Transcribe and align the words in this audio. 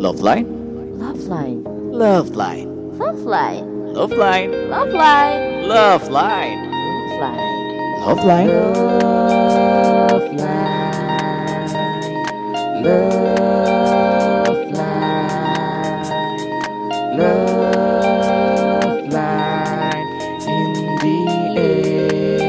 Love 0.00 0.24
Line, 0.24 0.48
Love 0.96 1.28
line. 1.28 1.60
Love 1.92 2.32
Line, 2.32 2.72
Love 2.88 3.20
line. 3.28 3.92
Love 3.92 4.16
Line, 4.16 4.48
Love 4.72 4.96
line. 4.96 5.68
Love 5.68 6.08
Line, 6.08 6.64
Love 6.80 7.12
line. 7.12 7.44
Love 8.00 8.24
Line. 8.24 8.48
Love 12.80 13.04
line. 13.60 13.60
Love 14.40 14.72
line. 14.72 15.28
Love 17.20 19.04
line 19.12 20.08
in 20.48 20.72
the 20.96 21.20
air. 21.60 22.40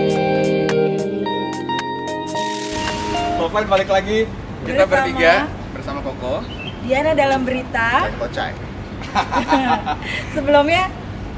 Offline 3.44 3.68
balik 3.68 3.92
lagi 3.92 4.24
kita 4.64 4.88
bertiga 4.88 5.52
Diana 6.92 7.16
dalam 7.16 7.48
berita 7.48 8.04
dan 8.04 8.20
Kocai. 8.20 8.52
sebelumnya 10.36 10.92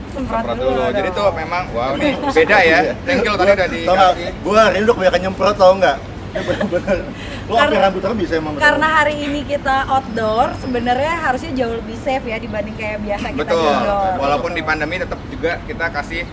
semprot, 0.09 0.41
Semprot 0.41 0.58
dulu, 0.58 0.82
dulu. 0.82 0.98
Jadi 0.98 1.09
tuh 1.14 1.30
memang 1.30 1.64
wow 1.78 1.94
nih 1.94 2.18
beda 2.18 2.58
ya. 2.66 2.80
Thank 3.05 3.22
you 3.22 3.38
tadi 3.38 3.54
udah 3.54 3.68
di 3.70 3.80
Tau 3.86 3.94
nggak? 3.94 4.14
Gue 4.42 4.58
hari 4.58 4.73
ini 4.81 4.84
udah 4.90 4.95
kebanyakan 4.98 5.20
nyemprot 5.22 5.54
tau 5.54 5.73
nggak? 5.78 5.98
Bener-bener. 6.34 6.98
Lo 7.45 7.54
Karena- 7.54 7.81
rambut 7.86 8.02
bisa 8.18 8.34
emang. 8.42 8.58
bener. 8.58 8.66
karena 8.66 8.88
hari 8.98 9.16
ini 9.22 9.40
kita 9.45 9.76
outdoor 9.86 10.58
sebenarnya 10.58 11.14
harusnya 11.22 11.52
jauh 11.54 11.76
lebih 11.78 11.98
safe 12.02 12.26
ya 12.26 12.38
dibanding 12.42 12.73
kayak 12.73 12.98
biasa 13.06 13.26
kita 13.30 13.42
Betul. 13.45 13.70
indoor 13.70 14.12
Walaupun 14.17 14.52
di 14.58 14.62
pandemi 14.66 14.95
tetap 14.98 15.22
juga 15.30 15.62
kita 15.70 15.86
kasih 15.94 16.26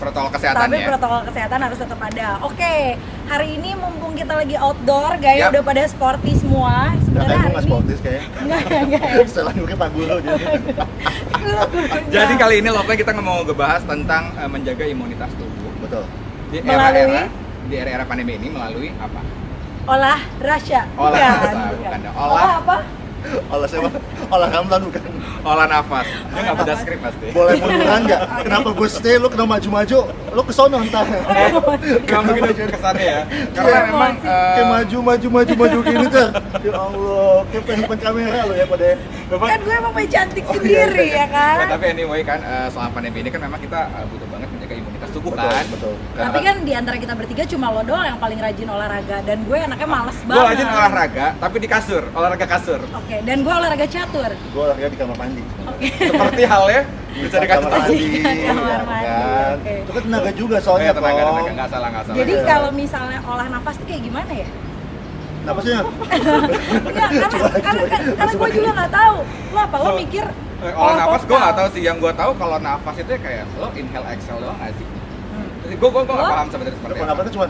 protokol 0.00 0.30
kesehatan 0.32 0.64
tapi 0.64 0.76
ya. 0.80 0.86
protokol 0.88 1.20
kesehatan 1.28 1.58
harus 1.60 1.78
tetap 1.78 2.00
ada 2.00 2.28
oke 2.40 2.74
hari 3.28 3.48
ini 3.54 3.70
mumpung 3.76 4.16
kita 4.16 4.32
lagi 4.32 4.56
outdoor 4.56 5.20
gaya 5.20 5.46
Yap. 5.46 5.50
udah 5.52 5.62
pada 5.62 5.82
sporty 5.86 6.32
semua 6.34 6.96
sebenarnya 7.04 7.38
hari 7.38 7.52
ini 7.52 7.64
sportis 7.68 7.98
kayaknya. 8.00 8.28
enggak 8.42 8.60
enggak 8.88 9.02
Pak 9.76 9.90
Guru 9.92 10.16
dia. 10.24 10.36
Jadi 12.16 12.34
kali 12.34 12.54
ini 12.58 12.70
Line 12.72 12.94
kita 12.96 13.12
mau 13.14 13.44
ngebahas 13.44 13.82
tentang 13.84 14.32
eh, 14.34 14.48
menjaga 14.48 14.84
imunitas 14.84 15.30
tubuh 15.36 15.72
Betul. 15.84 16.04
di 16.50 16.58
Melalui? 16.64 16.96
era-era 16.96 17.22
di 17.70 17.74
era-era 17.76 18.04
pandemi 18.04 18.34
ini 18.34 18.48
melalui 18.50 18.90
apa? 18.96 19.20
olah 19.80 20.20
rasa 20.38 20.86
Olah 20.94 21.08
bukan, 21.10 21.34
rasa, 21.40 21.58
bukan. 21.72 21.98
bukan 21.98 22.00
olah, 22.14 22.30
Olah- 22.30 22.58
apa 22.62 22.76
Olah 23.46 23.66
siapa? 23.66 23.88
Olah 24.28 24.48
Ramlan 24.48 24.80
bukan. 24.84 25.02
Olah 25.40 25.66
nafas. 25.66 26.06
Dia 26.06 26.40
nggak 26.42 26.56
baca 26.56 26.74
skrip 26.76 27.00
pasti. 27.00 27.26
Boleh 27.30 27.54
munduran 27.56 28.00
nggak? 28.04 28.20
Kenapa 28.42 28.68
gue 28.70 28.88
stay? 28.88 29.16
Lo 29.16 29.26
kenapa 29.26 29.50
maju-maju? 29.56 29.98
Lo 30.30 30.42
ke 30.42 30.52
sono 30.52 30.76
entar. 30.78 31.04
Eh, 31.04 31.50
Nggak 32.00 32.20
begitu 32.26 32.62
kesannya 32.68 33.04
ya. 33.04 33.20
Karena 33.50 33.68
Iya, 33.70 33.80
memang 33.86 34.12
eh, 34.16 34.52
Kayak 34.54 34.68
maju 34.68 34.96
maju 35.02 35.26
maju 35.30 35.52
maju 35.56 35.78
gini 35.82 36.06
tuh. 36.06 36.28
Ya 36.60 36.72
Allah, 36.74 37.34
kayak 37.48 37.62
pengen 37.64 37.98
kamera 37.98 38.40
lo 38.44 38.54
ya 38.54 38.66
pada. 38.66 38.86
memang 39.30 39.48
kan 39.48 39.60
gue 39.60 39.76
mau 39.78 39.92
main 39.92 40.08
cantik 40.08 40.42
Oh, 40.42 40.50
iya, 40.50 40.58
sendiri 40.58 41.06
iya. 41.06 41.22
ya 41.22 41.26
kan 41.28 41.56
Nah, 41.56 41.68
tapi 41.70 41.84
anyway 41.88 42.20
kan 42.20 42.38
eh, 42.40 42.66
selama 42.68 42.90
pandemi 42.90 43.18
ini 43.20 43.30
kan 43.30 43.40
memang 43.40 43.60
kita 43.60 43.80
eh, 43.88 44.04
butuh 44.06 44.26
banget 44.26 44.48
menjaga 44.50 44.74
tubuh 45.10 45.30
Betul, 45.30 45.46
kan. 45.46 45.64
betul. 45.68 45.94
Tapi 46.12 46.38
kan 46.40 46.56
di 46.60 46.72
antara 46.72 46.96
kita 46.96 47.12
bertiga 47.12 47.42
cuma 47.44 47.66
lo 47.68 47.82
doang 47.82 48.06
yang 48.06 48.16
paling 48.16 48.36
rajin 48.36 48.66
olahraga 48.66 49.16
dan 49.20 49.38
gue 49.40 49.58
anaknya 49.58 49.86
males 49.86 50.16
gue 50.16 50.26
banget. 50.26 50.48
rajin 50.48 50.68
olahraga 50.68 51.26
tapi 51.36 51.56
di 51.56 51.68
kasur, 51.68 52.02
olahraga 52.10 52.46
kasur. 52.46 52.80
Oke, 52.90 53.16
dan 53.20 53.36
gue 53.40 53.52
olahraga 53.52 53.86
catur. 53.86 54.30
Gue 54.32 54.62
olahraga 54.62 54.88
di 54.88 54.96
kamar 54.96 55.16
mandi. 55.16 55.42
Seperti 56.00 56.42
halnya 56.44 56.82
bisa 57.20 57.36
dikasih 57.36 57.48
kamar 57.60 57.70
tahu. 57.70 57.82
mandi. 57.82 58.06
Kamar 58.40 58.82
mandi, 58.82 59.06
kan? 59.06 59.52
oke. 59.52 59.74
Itu 59.76 59.90
kan 59.90 60.02
tenaga 60.02 60.30
juga 60.32 60.56
Oh 60.56 60.62
soalnya 60.62 60.86
ya 60.86 60.94
tenaga, 60.94 61.20
Kong. 61.20 61.28
tenaga, 61.32 61.50
nggak 61.52 61.68
salah, 61.68 61.88
nggak 61.88 62.04
salah. 62.04 62.16
Jadi 62.16 62.32
Iya. 62.32 62.44
kalau 62.44 62.70
misalnya 62.72 63.18
olah 63.22 63.46
nafas 63.48 63.74
tuh 63.76 63.86
kayak 63.86 64.02
gimana 64.02 64.32
ya? 64.32 64.48
Kenapa 65.40 65.60
sih? 65.62 65.72
Enggak, 65.72 67.08
karena, 67.08 67.48
karena, 67.58 67.82
karena 68.14 68.32
gue 68.36 68.48
juga 68.52 68.70
nggak 68.72 68.92
tahu. 68.92 69.16
Lo 69.50 69.58
apa? 69.58 69.76
Lo 69.78 69.90
mikir 69.96 70.24
Eh, 70.60 70.74
olah 70.76 70.92
nafas 70.94 71.22
gue 71.24 71.32
nggak 71.34 71.56
tahu 71.56 71.68
sih. 71.72 71.82
Yang 71.82 71.96
gue 71.98 72.12
tahu 72.14 72.30
kalau 72.36 72.56
nafas 72.60 72.94
itu 72.94 73.08
ya 73.08 73.18
kayak 73.18 73.44
lo 73.56 73.68
inhale 73.72 74.06
exhale 74.12 74.38
doang 74.38 74.52
nggak 74.54 74.72
sih? 74.76 74.86
Gue 75.70 75.88
gue 75.88 76.02
gue 76.02 76.12
nggak 76.12 76.30
paham 76.30 76.48
sebenarnya 76.48 76.74
seperti 76.74 76.94
Kenapa 76.96 77.12
apa. 77.12 77.22
itu 77.22 77.32
cuma 77.32 77.46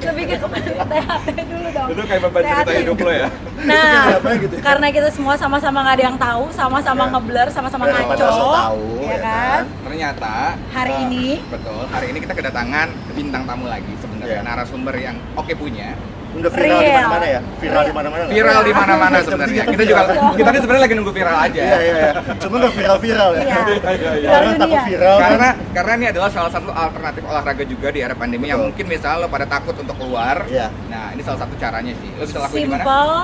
Lebih 0.00 0.24
ke 0.26 0.36
kembali 0.36 0.70
THT 0.82 1.28
dulu 1.46 1.68
dong. 1.70 1.88
Itu 1.88 2.02
kayak 2.02 2.20
beban 2.22 2.42
cerita 2.42 2.72
hidup 2.74 2.98
lo 2.98 3.12
ya. 3.14 3.28
Nah, 3.60 4.04
gitu 4.34 4.54
karena 4.58 4.86
kita 4.88 5.08
semua 5.10 5.34
sama-sama 5.36 5.78
nggak 5.80 5.94
ada 5.94 6.04
yang 6.06 6.18
tahu, 6.18 6.44
sama-sama 6.50 7.02
Ya. 7.06 7.12
ngeblur, 7.12 7.48
sama-sama 7.50 7.84
Ya, 7.86 7.92
ngaco, 8.02 8.16
tahu, 8.50 8.86
ya 8.98 9.06
ya 9.06 9.18
kan? 9.20 9.30
kan? 9.30 9.62
Ternyata 9.86 10.34
Hari 10.70 10.92
eh, 10.92 11.04
ini? 11.04 11.26
betul. 11.46 11.82
Hari 11.86 12.06
ini 12.08 12.18
kita 12.18 12.34
kedatangan 12.34 12.88
bintang 13.12 13.42
tamu 13.44 13.66
lagi 13.66 13.92
sebenarnya 14.00 14.40
Iya. 14.40 14.46
narasumber 14.46 14.94
yang 14.96 15.16
oke 15.34 15.52
punya. 15.54 15.94
Udah 16.30 16.50
viral 16.50 16.78
di 16.78 16.92
mana-mana 16.94 17.26
ya? 17.26 17.40
Viral 17.58 17.82
di 17.82 17.92
mana-mana. 17.92 18.22
Viral 18.30 18.60
di 18.62 18.72
mana-mana 18.72 19.16
sebenarnya. 19.18 19.62
Kita 19.66 19.82
juga 19.82 20.02
kita 20.32 20.48
ini 20.48 20.58
sebenarnya 20.62 20.82
lagi 20.86 20.94
nunggu 20.94 21.12
viral 21.12 21.36
aja. 21.36 21.60
Iya 21.60 21.78
iya 21.80 21.94
iya. 21.98 22.10
Cuma 22.38 22.54
nggak 22.60 22.74
viral-viral 22.78 23.30
ya. 23.34 23.42
Iya. 23.42 23.56
Karena 23.58 24.50
Viral 24.50 24.54
takut 24.62 24.80
viral. 24.86 25.16
kan. 25.16 25.28
Karena 25.30 25.48
karena 25.74 25.92
ini 25.98 26.06
adalah 26.14 26.28
salah 26.30 26.50
satu 26.50 26.70
alternatif 26.70 27.22
olahraga 27.26 27.64
juga 27.66 27.88
di 27.90 27.98
era 28.00 28.14
pandemi 28.14 28.46
yang 28.46 28.60
mungkin 28.62 28.86
misalnya 28.86 29.26
lo 29.26 29.28
pada 29.28 29.46
takut 29.46 29.74
untuk 29.74 29.96
keluar. 29.98 30.46
Iya. 30.46 30.70
Nah, 30.86 31.10
ini 31.12 31.22
salah 31.26 31.40
satu 31.42 31.54
caranya 31.58 31.92
sih. 31.98 32.10
Lo 32.14 32.22
bisa 32.22 32.38
lakuin 32.40 32.62
di 32.62 32.70
mana? 32.70 32.84
Simple, 32.86 33.14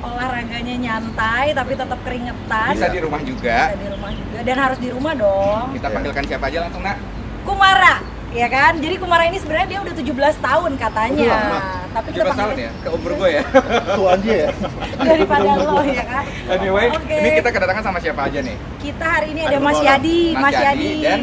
olahraganya 0.00 0.74
nyantai 0.78 1.46
tapi 1.52 1.72
tetap 1.74 1.98
keringetan. 2.06 2.72
Bisa 2.72 2.88
di 2.88 3.00
rumah 3.02 3.20
juga. 3.20 3.58
Bisa 3.68 3.78
di 3.78 3.88
rumah 3.90 4.10
juga 4.14 4.38
dan 4.42 4.56
harus 4.58 4.78
di 4.78 4.88
rumah 4.88 5.12
dong. 5.12 5.64
Kita 5.74 5.86
Iya. 5.86 5.94
panggilkan 5.98 6.24
siapa 6.24 6.44
aja 6.46 6.58
langsung, 6.62 6.82
Nak? 6.82 6.98
Kumara, 7.42 7.91
ya 8.32 8.46
kan? 8.46 8.72
Jadi 8.76 8.94
Kumara 8.96 9.24
ini 9.24 9.36
sebenarnya 9.36 9.68
dia 9.68 9.80
udah 9.80 9.94
17 9.94 10.08
tahun 10.38 10.70
katanya. 10.74 11.24
Udah. 11.28 11.62
Tapi 11.92 12.08
kita 12.10 12.22
17 12.22 12.26
tahun 12.26 12.36
panggilnya 12.48 12.64
ya, 12.64 12.72
ke 12.80 12.88
umur 12.88 13.12
gue 13.14 13.28
ya. 13.30 13.42
Tuan 13.98 14.18
dia 14.20 14.36
ya. 14.36 14.48
daripada 15.08 15.50
lo 15.58 15.76
ya 15.82 16.04
kan. 16.04 16.24
Anyway, 16.48 16.86
Oke. 16.90 17.14
ini 17.14 17.28
kita 17.38 17.48
kedatangan 17.50 17.82
sama 17.82 17.98
siapa 18.00 18.20
aja 18.26 18.38
nih? 18.40 18.56
Kita 18.78 19.04
hari 19.04 19.26
ini 19.30 19.40
ada 19.42 19.50
Ada 19.52 19.58
Mas? 19.60 19.78
Yadi, 19.78 20.20
Mas 20.32 20.42
Mas 20.42 20.54
Yadi 20.56 20.64
Yadi, 20.64 21.04
dan? 21.04 21.20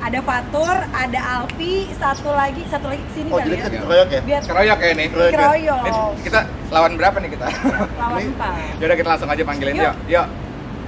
ada 0.00 0.18
Fatur, 0.20 0.76
ada 0.90 1.20
Alfi, 1.36 1.74
satu 1.92 2.30
lagi, 2.32 2.62
satu 2.66 2.88
lagi 2.88 3.04
sini 3.12 3.28
Oh 3.28 3.36
kali 3.36 3.44
jadi 3.46 3.52
ya. 3.52 3.60
kita 3.60 3.70
dikeroyok 3.70 4.08
ya? 4.08 4.20
Biar 4.24 4.40
Keroyok 4.42 4.78
ya 4.80 4.92
nih. 4.94 5.06
Keroyok. 5.08 5.32
keroyok. 5.36 5.80
Ini 5.84 6.00
kita 6.24 6.40
lawan 6.70 6.92
berapa 6.96 7.16
nih 7.20 7.30
kita? 7.30 7.46
Lawan 7.96 8.16
Ini- 8.16 8.32
empat. 8.32 8.52
Yaudah 8.80 8.96
kita 8.96 9.08
langsung 9.08 9.28
aja 9.28 9.42
panggilin 9.44 9.74
Yuk. 9.74 9.84
yuk. 9.84 9.94
Yuk. 10.08 10.26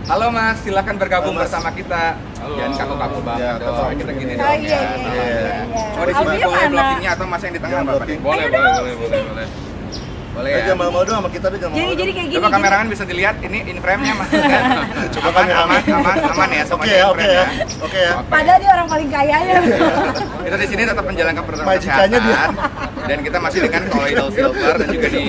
Halo 0.02 0.26
Mas, 0.28 0.58
silakan 0.60 0.98
bergabung 0.98 1.30
Halo, 1.30 1.38
Mas. 1.38 1.46
bersama 1.46 1.70
kita. 1.70 2.18
Halo. 2.42 2.54
Jangan 2.58 2.74
kaku-kaku 2.74 3.18
banget 3.22 3.40
Ya, 3.40 3.52
dong. 3.56 3.90
Kita 3.94 4.12
gini 4.12 4.12
begini. 4.12 4.32
dong 4.34 4.42
Oh, 4.42 4.54
iya, 4.58 4.66
ya. 4.66 4.80
iya, 4.82 4.98
iya. 4.98 5.22
ya. 5.22 5.54
Oh 5.94 6.04
di 6.04 6.12
sini 6.12 6.36
boleh 6.42 6.68
blockingnya 6.68 7.10
atau 7.14 7.26
Mas 7.30 7.40
yang 7.40 7.54
di 7.54 7.60
tengah 7.62 7.80
blocking. 7.86 8.18
Boleh, 8.18 8.46
boleh, 8.50 8.70
boleh, 8.72 8.94
boleh, 8.98 9.22
boleh. 9.24 9.46
Boleh 10.32 10.48
Eh, 10.48 10.56
ya. 10.56 10.64
jangan 10.64 10.78
malu-malu 10.80 11.04
dong 11.04 11.16
sama 11.20 11.28
kita 11.28 11.46
deh 11.52 11.58
jangan 11.60 11.74
Jadi 11.76 11.92
jadi 11.92 12.10
kayak 12.10 12.28
gini. 12.32 12.40
Coba 12.40 12.48
bisa 12.88 13.04
dilihat 13.04 13.36
ini 13.44 13.58
in 13.62 13.78
frame-nya 13.78 14.12
Mas. 14.16 14.28
Coba 15.14 15.28
aman, 15.28 15.44
aman, 15.46 15.80
aman, 15.92 16.16
aman 16.24 16.48
ya 16.50 16.62
Oke 16.64 16.70
semuanya 16.72 16.88
ya, 16.90 16.98
in 16.98 17.06
oke 17.06 17.20
frame 17.20 17.30
ya. 17.30 17.44
Oke 17.78 18.00
ya. 18.00 18.10
Oke. 18.10 18.26
Padahal 18.26 18.58
dia 18.58 18.70
orang 18.72 18.88
paling 18.88 19.08
kaya 19.12 19.36
ya. 19.38 19.58
Kita 20.48 20.56
di 20.56 20.66
sini 20.66 20.82
tetap 20.82 21.04
menjalankan 21.04 21.42
protokol 21.46 21.74
kesehatan 21.78 22.08
dan 23.02 23.18
kita 23.18 23.38
masih 23.38 23.58
dengan 23.60 23.82
Colloidal 23.86 24.28
Silver 24.30 24.74
dan 24.78 24.88
juga 24.88 25.08
di 25.10 25.24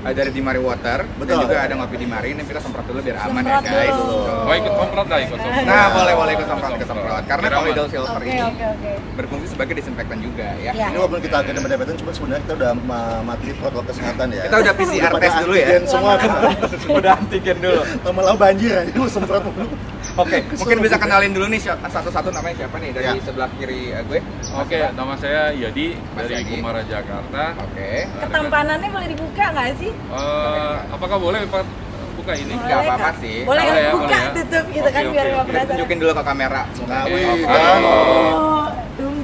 eh, 0.00 0.12
dari 0.12 0.30
Dimari 0.30 0.58
Water 0.58 0.98
dan 1.02 1.18
Betul. 1.18 1.40
juga 1.42 1.56
ada 1.60 1.74
ngopi 1.74 1.96
di 1.96 2.06
Mari 2.06 2.28
ini 2.30 2.42
kita 2.42 2.58
semprot 2.58 2.84
dulu 2.84 3.00
biar 3.00 3.16
aman 3.20 3.42
ya 3.42 3.58
Semprot 3.58 3.64
guys. 3.66 3.94
dulu. 3.94 4.16
Oh 4.40 4.54
ikut 4.54 4.72
komprot 4.74 5.06
dah, 5.06 5.18
ikut 5.20 5.38
komprot. 5.38 5.64
Nah, 5.64 5.86
boleh 5.90 6.14
boleh 6.14 6.32
ikut 6.34 6.46
semprot 6.46 6.70
ikut 6.74 6.88
semprot 6.88 7.22
karena. 7.24 7.46
Colloidal 7.50 7.86
Silver 7.86 8.16
Oke 8.16 8.24
ini 8.26 8.40
oke 8.42 8.64
oke. 8.70 8.90
berfungsi 9.14 9.46
sebagai 9.50 9.74
disinfektan 9.76 10.18
juga 10.18 10.46
ya. 10.56 10.70
Ya. 10.72 10.86
Ini 10.88 10.96
walaupun 10.96 11.20
kita 11.20 11.36
agak 11.38 11.52
dempet-dempetan, 11.52 11.94
cuma 11.96 12.10
sebenarnya 12.10 12.40
kita 12.40 12.54
udah 12.56 12.72
ma- 12.80 13.22
mati 13.22 13.52
protokol 13.52 13.84
kesehatan 13.86 14.26
ya. 14.30 14.42
Kita 14.46 14.56
udah 14.58 14.72
PCR 14.72 15.12
test 15.14 15.36
dulu 15.40 15.54
ya. 15.54 15.66
semua. 15.84 16.12
Udah 17.00 17.12
antigen 17.14 17.58
dulu. 17.58 17.80
Lama-lama 18.02 18.36
banjir 18.40 18.72
aja 18.72 18.90
lu 18.90 19.06
semprot 19.06 19.42
mulu. 19.42 19.66
Oke, 20.16 20.42
mungkin 20.60 20.78
bisa 20.80 20.96
kenalin 20.96 21.30
dulu 21.30 21.46
nih 21.46 21.60
satu-satu 21.62 22.28
namanya 22.30 22.56
siapa 22.58 22.76
nih 22.76 22.90
dari 22.90 23.06
Ya. 23.10 23.14
sebelah 23.20 23.50
kiri 23.54 23.90
eh, 23.90 24.02
gue. 24.02 24.18
Oke, 24.52 24.78
nama 24.90 25.14
saya 25.14 25.50
Yadi 25.52 25.94
Mas 26.12 26.24
dari 26.24 26.34
Yadi. 26.40 26.52
Kumara 26.56 26.82
Jakarta. 26.82 27.42
Oke. 27.58 27.88
Eh, 28.00 28.04
Ketampanannya 28.20 28.88
boleh 28.88 29.08
dibuka 29.08 29.44
nggak 29.50 29.68
sih? 29.76 29.89
Eh, 29.92 30.74
apakah 30.88 31.16
boleh 31.16 31.40
Pak 31.44 31.62
buka 32.12 32.32
ini? 32.34 32.52
Nggak 32.52 32.68
Boleh, 32.76 32.88
apa-apa 32.88 33.08
Kak? 33.08 33.14
sih. 33.18 33.36
Boleh 33.42 33.64
Boleh 33.64 33.80
ya, 33.80 33.90
buka 33.90 34.04
boleh 34.04 34.20
ya. 34.20 34.30
tutup 34.34 34.64
gitu 34.68 34.84
Oke, 34.84 34.92
kan 34.92 35.02
oke, 35.02 35.10
biar 35.10 35.24
oke. 35.24 35.30
nggak 35.30 35.40
Kita 35.40 35.52
berasa. 35.52 35.70
tunjukin 35.70 35.98
dulu 35.98 36.12
ke 36.12 36.22
kamera. 36.22 36.62
Oke. 36.70 37.20
kan. 37.42 37.80
Oh. 37.80 38.66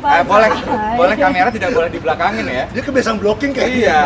Eh, 0.06 0.22
boleh 0.22 0.48
boleh 0.94 1.16
kamera 1.18 1.48
tidak 1.50 1.70
boleh 1.74 1.90
di 1.90 1.98
belakangin 1.98 2.46
ya. 2.46 2.64
Dia 2.70 2.80
kebiasaan 2.80 3.18
blocking 3.18 3.50
kayak 3.50 3.68
Iya. 3.74 4.00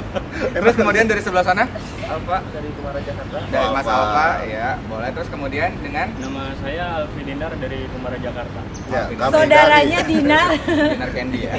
Terus 0.56 0.74
kemudian 0.74 1.04
dari 1.04 1.20
sebelah 1.20 1.44
sana 1.44 1.68
Alfa 2.02 2.40
dari 2.48 2.68
Kumara 2.72 2.98
Jakarta. 2.98 3.36
dari 3.46 3.68
Mas 3.70 3.86
Alfa. 3.86 4.26
Ya, 4.42 4.68
boleh. 4.82 5.08
Terus 5.12 5.28
kemudian 5.28 5.70
dengan 5.78 6.06
Nama 6.16 6.42
saya 6.58 6.84
Alfi 6.98 7.20
Dinar 7.22 7.52
dari 7.54 7.78
Kumara 7.86 8.16
Jakarta. 8.16 8.58
Ya, 8.88 9.02
Saudaranya 9.22 10.00
Dinar. 10.02 10.48
Dinar 10.66 11.10
Candy 11.12 11.40
ya. 11.44 11.52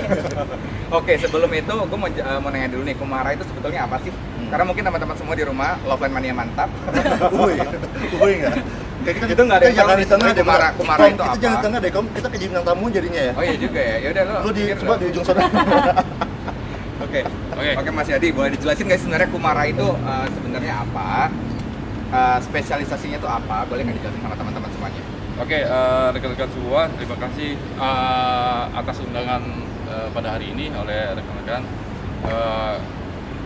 Oke, 0.97 1.13
sebelum 1.15 1.49
itu 1.49 1.73
gue 1.73 1.97
mau, 1.97 2.09
eh, 2.09 2.39
mau 2.39 2.49
nanya 2.49 2.67
dulu 2.67 2.83
nih, 2.83 2.95
Kumara 2.95 3.29
itu 3.31 3.45
sebetulnya 3.45 3.85
apa 3.85 3.97
sih? 4.01 4.11
Hmm. 4.43 4.51
Karena 4.51 4.65
mungkin 4.67 4.83
teman-teman 4.83 5.15
semua 5.15 5.33
di 5.33 5.43
rumah 5.43 5.71
Love 5.81 6.01
Line 6.03 6.13
Mania 6.13 6.33
mantap. 6.35 6.69
Wih, 7.39 7.57
wih 8.19 8.33
enggak? 8.37 8.55
Kayak 9.03 9.15
kita 9.17 9.31
Itu 9.31 9.41
nggak 9.43 9.57
ada 9.57 9.63
yang 9.63 9.71
kita 9.71 9.79
jangan 9.79 9.91
tahu 9.91 10.03
di 10.03 10.07
tengah 10.07 10.29
deh, 10.29 10.43
Kumara- 10.43 10.67
Kom. 10.69 10.79
Kumara 10.79 11.03
itu 11.03 11.13
Kita 11.13 11.23
apa? 11.25 11.39
jangan 11.39 11.55
di 11.55 11.63
tengah 11.63 11.79
deh, 11.79 11.91
Kom. 11.91 12.05
Kita 12.09 12.27
kayak 12.27 12.41
bintang 12.43 12.65
tamu 12.65 12.85
jadinya 12.87 13.21
ya. 13.21 13.31
Oh 13.33 13.43
iya 13.43 13.55
juga 13.57 13.79
ya. 13.81 13.95
Ya 13.99 14.07
udah 14.11 14.23
lo. 14.23 14.35
Lu 14.43 14.49
di 14.51 14.63
coba 14.73 14.93
di 14.95 15.05
ujung 15.07 15.23
sana. 15.23 15.41
Oke. 17.05 17.21
Oke. 17.53 17.71
Oke 17.77 17.89
Mas 17.89 18.07
Yadi, 18.07 18.27
boleh 18.31 18.49
dijelasin 18.51 18.83
nggak 18.83 18.97
sih 18.97 19.05
sebenarnya 19.05 19.29
Kumara 19.29 19.63
itu 19.63 19.87
eh, 19.87 20.27
sebenarnya 20.29 20.73
apa? 20.81 21.07
Eh, 22.09 22.37
spesialisasinya 22.41 23.17
itu 23.17 23.27
apa? 23.27 23.57
Boleh 23.65 23.81
nggak 23.83 23.95
dijelasin 23.97 24.21
sama 24.21 24.35
teman-teman 24.35 24.69
semuanya? 24.71 25.01
Oke, 25.35 25.57
eh, 25.59 26.07
rekan-rekan 26.13 26.49
semua, 26.51 26.81
terima 26.93 27.17
kasih 27.19 27.49
eh, 27.59 28.61
atas 28.71 28.97
undangan 28.99 29.41
eh, 29.89 30.07
pada 30.09 30.27
hari 30.31 30.45
ini 30.49 30.71
oleh 30.71 31.11
rekan-rekan. 31.11 31.61
Eh, 32.23 32.75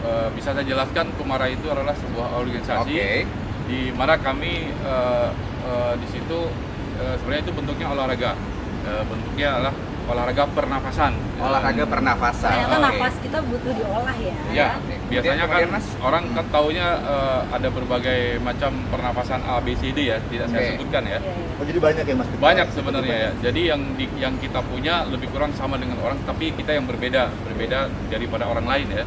eh, 0.04 0.28
bisa 0.36 0.54
saya 0.54 0.66
jelaskan, 0.66 1.10
Kumara 1.18 1.48
itu 1.50 1.66
adalah 1.70 1.96
sebuah 1.98 2.38
organisasi 2.38 2.94
Oke. 2.94 3.26
di 3.70 3.90
mana 3.96 4.20
kami 4.20 4.70
eh, 4.70 5.30
eh, 5.66 5.94
di 5.98 6.08
situ 6.12 6.40
eh, 7.02 7.16
sebenarnya 7.22 7.44
itu 7.48 7.54
bentuknya 7.54 7.88
olahraga. 7.94 8.32
Eh, 8.88 9.04
bentuknya 9.08 9.48
adalah 9.60 9.74
olahraga 10.08 10.48
pernafasan. 10.56 11.14
Olahraga 11.36 11.84
pernafasan. 11.84 12.56
Ternyata 12.56 12.78
Oke. 12.80 12.88
nafas 12.88 13.16
kita 13.20 13.40
butuh 13.44 13.72
diolah 13.76 14.16
ya. 14.16 14.36
Ya, 14.56 14.70
Oke. 14.80 14.96
biasanya 15.12 15.46
kan 15.52 15.68
Mas? 15.68 15.88
orang 16.00 16.24
kan 16.32 16.46
taunya 16.48 16.88
eh, 17.04 17.42
ada 17.52 17.68
berbagai 17.68 18.40
macam 18.40 18.72
pernafasan 18.88 19.44
A, 19.44 19.60
B, 19.60 19.76
C, 19.76 19.92
D 19.92 20.08
ya, 20.08 20.18
tidak 20.32 20.48
saya 20.48 20.64
Oke. 20.64 20.72
sebutkan 20.80 21.04
ya. 21.04 21.20
Iya, 21.20 21.32
iya. 21.36 21.60
Oh 21.60 21.66
jadi 21.68 21.80
banyak 21.84 22.06
ya 22.08 22.16
mas? 22.16 22.30
Banyak 22.40 22.68
sebenarnya 22.72 23.18
ya. 23.20 23.32
Jadi 23.44 23.62
yang 23.68 23.82
di, 24.00 24.06
yang 24.16 24.34
kita 24.40 24.64
punya 24.64 25.04
lebih 25.12 25.28
kurang 25.36 25.52
sama 25.60 25.76
dengan 25.76 26.00
orang, 26.00 26.16
tapi 26.24 26.56
kita 26.56 26.72
yang 26.72 26.88
berbeda, 26.88 27.28
berbeda 27.44 27.92
daripada 28.08 28.48
orang 28.48 28.64
lain 28.64 28.88
ya. 28.94 29.06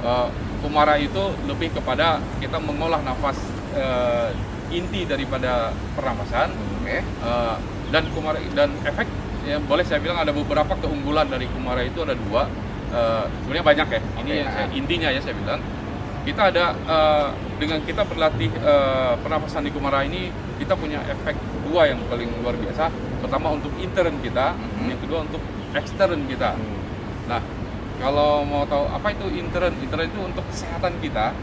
Eh, 0.00 0.28
Kumara 0.60 1.00
itu 1.00 1.32
lebih 1.48 1.72
kepada 1.72 2.20
kita 2.36 2.60
mengolah 2.60 3.00
nafas 3.00 3.36
eh, 3.72 4.28
inti 4.68 5.08
daripada 5.08 5.72
pernapasan. 5.96 6.52
Oke. 6.80 7.00
Eh, 7.00 7.56
dan 7.88 8.04
Kumara 8.12 8.36
dan 8.52 8.70
efek 8.84 9.08
ya 9.44 9.56
boleh 9.56 9.84
saya 9.88 10.04
bilang 10.04 10.20
ada 10.20 10.32
beberapa 10.32 10.76
keunggulan 10.76 11.28
dari 11.28 11.48
Kumara 11.48 11.80
itu 11.80 12.00
ada 12.00 12.12
dua. 12.12 12.44
Eh, 12.92 13.24
sebenarnya 13.40 13.64
banyak 13.64 13.88
ya. 13.88 14.00
Ini 14.20 14.30
yang 14.36 14.48
saya- 14.52 14.72
intinya 14.72 15.08
ya 15.08 15.20
saya 15.20 15.36
bilang. 15.36 15.60
Kita 16.20 16.52
ada 16.52 16.76
eh, 16.76 17.26
dengan 17.56 17.80
kita 17.80 18.04
berlatih 18.04 18.52
eh, 18.52 19.14
pernapasan 19.20 19.64
di 19.64 19.72
Kumara 19.72 20.04
ini 20.04 20.28
kita 20.60 20.76
punya 20.76 21.00
efek 21.08 21.36
dua 21.64 21.88
yang 21.88 22.00
paling 22.08 22.28
luar 22.44 22.52
biasa. 22.56 22.92
Pertama 23.24 23.52
untuk 23.52 23.72
intern 23.80 24.16
kita 24.20 24.52
Mhm. 24.52 24.86
yang 24.92 25.00
kedua 25.00 25.18
untuk 25.24 25.40
ekstern 25.72 26.24
kita. 26.28 26.52
Nah 27.24 27.40
kalau 28.00 28.42
mau 28.42 28.64
tahu 28.64 28.88
apa 28.88 29.12
itu 29.12 29.26
intern 29.30 29.72
intern 29.76 30.04
itu 30.04 30.20
untuk 30.20 30.44
kesehatan 30.48 30.92
kita 30.98 31.36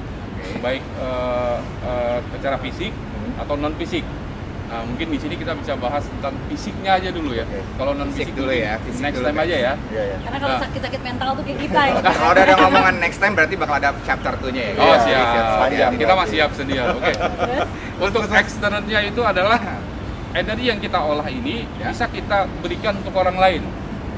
baik 0.57 0.81
eh, 0.81 1.57
eh, 1.83 2.17
secara 2.33 2.57
fisik 2.57 2.91
atau 3.37 3.53
non 3.55 3.73
fisik 3.75 4.03
Nah, 4.67 4.83
mungkin 4.83 5.07
di 5.07 5.15
sini 5.15 5.39
kita 5.39 5.55
bisa 5.55 5.79
bahas 5.79 6.03
tentang 6.03 6.35
fisiknya 6.51 6.99
aja 6.99 7.07
dulu 7.07 7.31
ya. 7.31 7.47
Oke. 7.47 7.63
Kalau 7.79 7.95
non 7.95 8.11
Fisik 8.11 8.35
fisik 8.35 8.35
dulu 8.35 8.51
ya, 8.51 8.75
fisik 8.83 8.99
Next 8.99 9.15
dulu, 9.15 9.23
time 9.23 9.39
guys. 9.39 9.47
aja 9.47 9.55
ya. 9.55 9.73
Iya 9.87 10.03
ya. 10.03 10.17
Karena 10.19 10.37
kalau 10.37 10.51
Nah. 10.51 10.61
sakit-sakit 10.67 11.01
mental 11.07 11.29
tuh 11.31 11.43
kayak 11.47 11.59
kita 11.63 11.81
ya. 11.87 11.93
Kalau 12.19 12.31
udah 12.35 12.43
ada 12.43 12.55
ngomongan 12.59 12.95
next 12.99 13.19
time 13.23 13.31
berarti 13.31 13.55
bakal 13.55 13.75
ada 13.79 13.89
chapter 14.03 14.33
2-nya 14.35 14.63
ya. 14.67 14.73
Oh 14.75 14.83
Iya, 14.83 14.97
siap, 14.99 15.07
iya, 15.07 15.43
siap. 15.47 15.71
iya. 15.71 15.87
Kita 15.95 16.13
masih 16.19 16.35
siap 16.35 16.51
sedia. 16.51 16.83
Oke. 16.91 17.13
Terus 17.95 18.11
Untuk 18.11 18.21
eksternnya 18.27 18.99
itu 19.07 19.21
adalah 19.23 19.59
energi 20.35 20.65
yang 20.67 20.79
kita 20.83 20.99
olah 20.99 21.27
ini 21.31 21.63
Ya. 21.79 21.87
bisa 21.87 22.05
kita 22.11 22.37
berikan 22.59 22.99
untuk 22.99 23.15
orang 23.15 23.39
lain. 23.39 23.63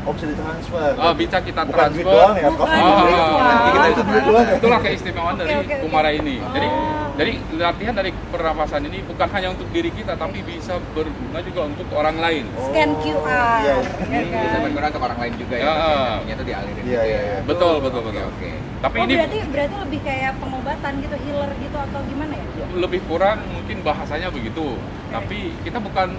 Oh 0.10 0.14
bisa 0.16 0.26
ditransfer. 0.26 0.92
Oh, 0.98 1.14
bisa 1.14 1.38
kita 1.40 1.62
Bukan 1.62 1.78
transfer. 1.78 2.02
duit 2.02 2.06
doang 2.10 2.34
ya? 2.36 2.50
Bukan 2.50 2.66
Oh, 2.66 2.98
duit, 2.98 3.14
oh, 3.14 3.30
Wak. 3.30 3.46
nanti 3.46 3.70
kita 3.70 3.88
itu 3.88 4.02
duit 4.04 4.24
doang 4.26 4.42
ya? 4.44 4.56
Itulah 4.58 4.80
keistimewaan 4.82 5.36
dari 5.38 5.50
oke, 5.54 5.62
oke. 5.62 5.76
Kumara 5.86 6.10
ini. 6.12 6.36
Jadi 6.42 6.68
Oh. 6.68 6.98
jadi 7.14 7.32
latihan 7.60 7.94
dari 7.94 8.12
pernapasan 8.26 8.82
ini 8.82 9.00
bukan 9.04 9.28
hanya 9.30 9.48
untuk 9.52 9.68
diri 9.70 9.92
kita 9.92 10.14
tapi 10.16 10.40
bisa 10.42 10.74
berguna 10.90 11.40
juga 11.44 11.62
untuk 11.64 11.86
orang 11.92 12.18
lain. 12.18 12.44
scan 12.60 12.90
QR, 12.98 13.22
iya. 13.60 13.76
ya 14.02 14.22
Bisa 14.26 14.50
kan? 14.50 14.62
berguna 14.66 14.86
untuk 14.88 15.04
orang 15.04 15.20
lain 15.20 15.34
juga 15.38 15.56
ya. 15.56 15.62
Ya. 15.62 15.74
energinya 15.76 16.36
tuh 16.36 16.48
dialirin 16.48 16.84
Iya, 16.84 17.02
iya, 17.04 17.04
ya. 17.06 17.20
iya. 17.22 17.38
Betul, 17.46 17.74
betul, 17.78 18.02
Oke, 18.02 18.10
betul. 18.10 18.26
Oke. 18.34 18.50
Tapi 18.80 18.96
Oh 18.96 19.04
ini 19.04 19.14
berarti 19.14 19.38
berarti 19.46 19.76
lebih 19.78 20.00
kayak 20.02 20.32
pengobatan 20.40 20.92
gitu, 20.98 21.16
healer 21.20 21.52
gitu 21.54 21.78
atau 21.78 22.00
gimana 22.02 22.34
ya? 22.34 22.46
lebih 22.72 23.02
kurang 23.06 23.38
mungkin 23.48 23.78
bahasanya 23.84 24.28
begitu. 24.32 24.66
Tapi 25.12 25.38
kita 25.62 25.78
bukan 25.78 26.10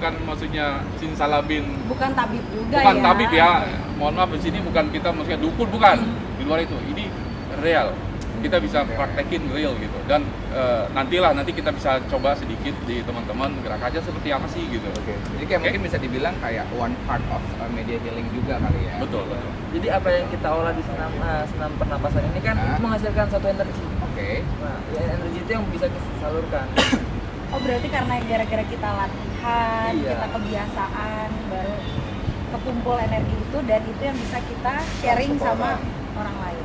bukan 0.00 0.16
maksudnya 0.24 0.80
simsalabim 0.96 1.76
Bukan 1.84 2.10
tabib 2.16 2.40
juga 2.56 2.80
bukan 2.80 2.96
ya? 2.96 3.04
tabib 3.04 3.30
ya. 3.36 3.50
Mohon 4.00 4.14
maaf 4.16 4.30
di 4.32 4.40
sini 4.40 4.58
bukan 4.64 4.84
kita 4.88 5.12
maksudnya 5.12 5.40
dukun 5.44 5.68
bukan. 5.68 5.96
Di 6.40 6.42
luar 6.48 6.64
itu. 6.64 6.72
Ini 6.72 7.04
real. 7.60 7.92
Kita 8.40 8.56
bisa 8.64 8.80
praktekin 8.88 9.44
real 9.52 9.76
gitu. 9.76 9.92
Dan 10.08 10.24
eh, 10.56 10.88
nantilah 10.96 11.36
nanti 11.36 11.52
kita 11.52 11.68
bisa 11.68 12.00
coba 12.08 12.32
sedikit 12.32 12.72
di 12.88 13.04
teman-teman 13.04 13.52
gerak 13.60 13.92
aja 13.92 14.00
seperti 14.00 14.32
apa 14.32 14.48
sih 14.48 14.64
gitu. 14.72 14.88
Oke. 14.88 15.12
Jadi 15.36 15.44
kayak 15.44 15.60
Oke. 15.60 15.68
mungkin 15.68 15.82
bisa 15.84 15.96
dibilang 16.00 16.32
kayak 16.40 16.64
one 16.80 16.96
part 17.04 17.20
of 17.28 17.44
uh, 17.60 17.68
media 17.76 18.00
healing 18.00 18.24
juga 18.32 18.56
kali 18.56 18.88
ya. 18.88 18.96
Betul, 19.04 19.28
betul. 19.28 19.52
Jadi 19.76 19.86
apa 19.92 20.08
yang 20.16 20.26
kita 20.32 20.48
olah 20.48 20.72
di 20.72 20.82
senam 20.88 21.12
eh, 21.20 21.44
senam 21.52 21.70
pernapasan 21.76 22.24
ini 22.32 22.40
kan 22.40 22.56
itu 22.56 22.80
menghasilkan 22.80 23.26
satu 23.28 23.46
energi. 23.52 23.84
Oke. 24.00 24.30
Nah, 24.64 24.80
ya, 24.96 25.02
energi 25.12 25.38
itu 25.44 25.50
yang 25.52 25.64
bisa 25.68 25.84
kita 25.92 26.08
salurkan. 26.24 26.64
Oh 27.50 27.58
berarti 27.58 27.90
karena 27.90 28.14
gara-gara 28.30 28.62
kita 28.62 28.88
latihan, 29.40 29.92
Iya. 29.96 30.12
kita 30.12 30.26
kebiasaan, 30.30 31.28
baru 31.48 31.74
kekumpul 32.50 32.96
energi 32.98 33.34
itu 33.38 33.58
dan 33.64 33.80
itu 33.82 34.02
yang 34.02 34.16
bisa 34.18 34.38
kita 34.42 34.74
sharing 35.00 35.32
sama 35.38 35.56
orang. 35.70 35.80
orang 36.14 36.36
lain. 36.38 36.62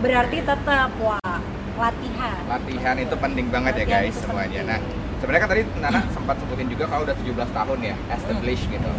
Berarti 0.00 0.38
tetap 0.42 0.90
wah 0.98 1.38
latihan. 1.78 2.40
latihan 2.46 2.96
itu 2.98 3.14
penting 3.14 3.46
banget 3.48 3.72
ya 3.74 3.84
Latihan 3.84 4.00
guys 4.00 4.10
itu 4.10 4.20
semuanya. 4.20 4.60
penting. 4.60 4.66
Nah, 4.66 4.78
sebenarnya 5.20 5.40
kan 5.40 5.50
tadi 5.50 5.62
Nana 5.78 6.00
sempat 6.10 6.36
sebutin 6.36 6.66
juga 6.66 6.84
kalau 6.88 7.02
udah 7.04 7.16
17 7.16 7.50
tahun 7.52 7.78
ya, 7.80 7.94
established 8.10 8.66
gitu. 8.66 8.90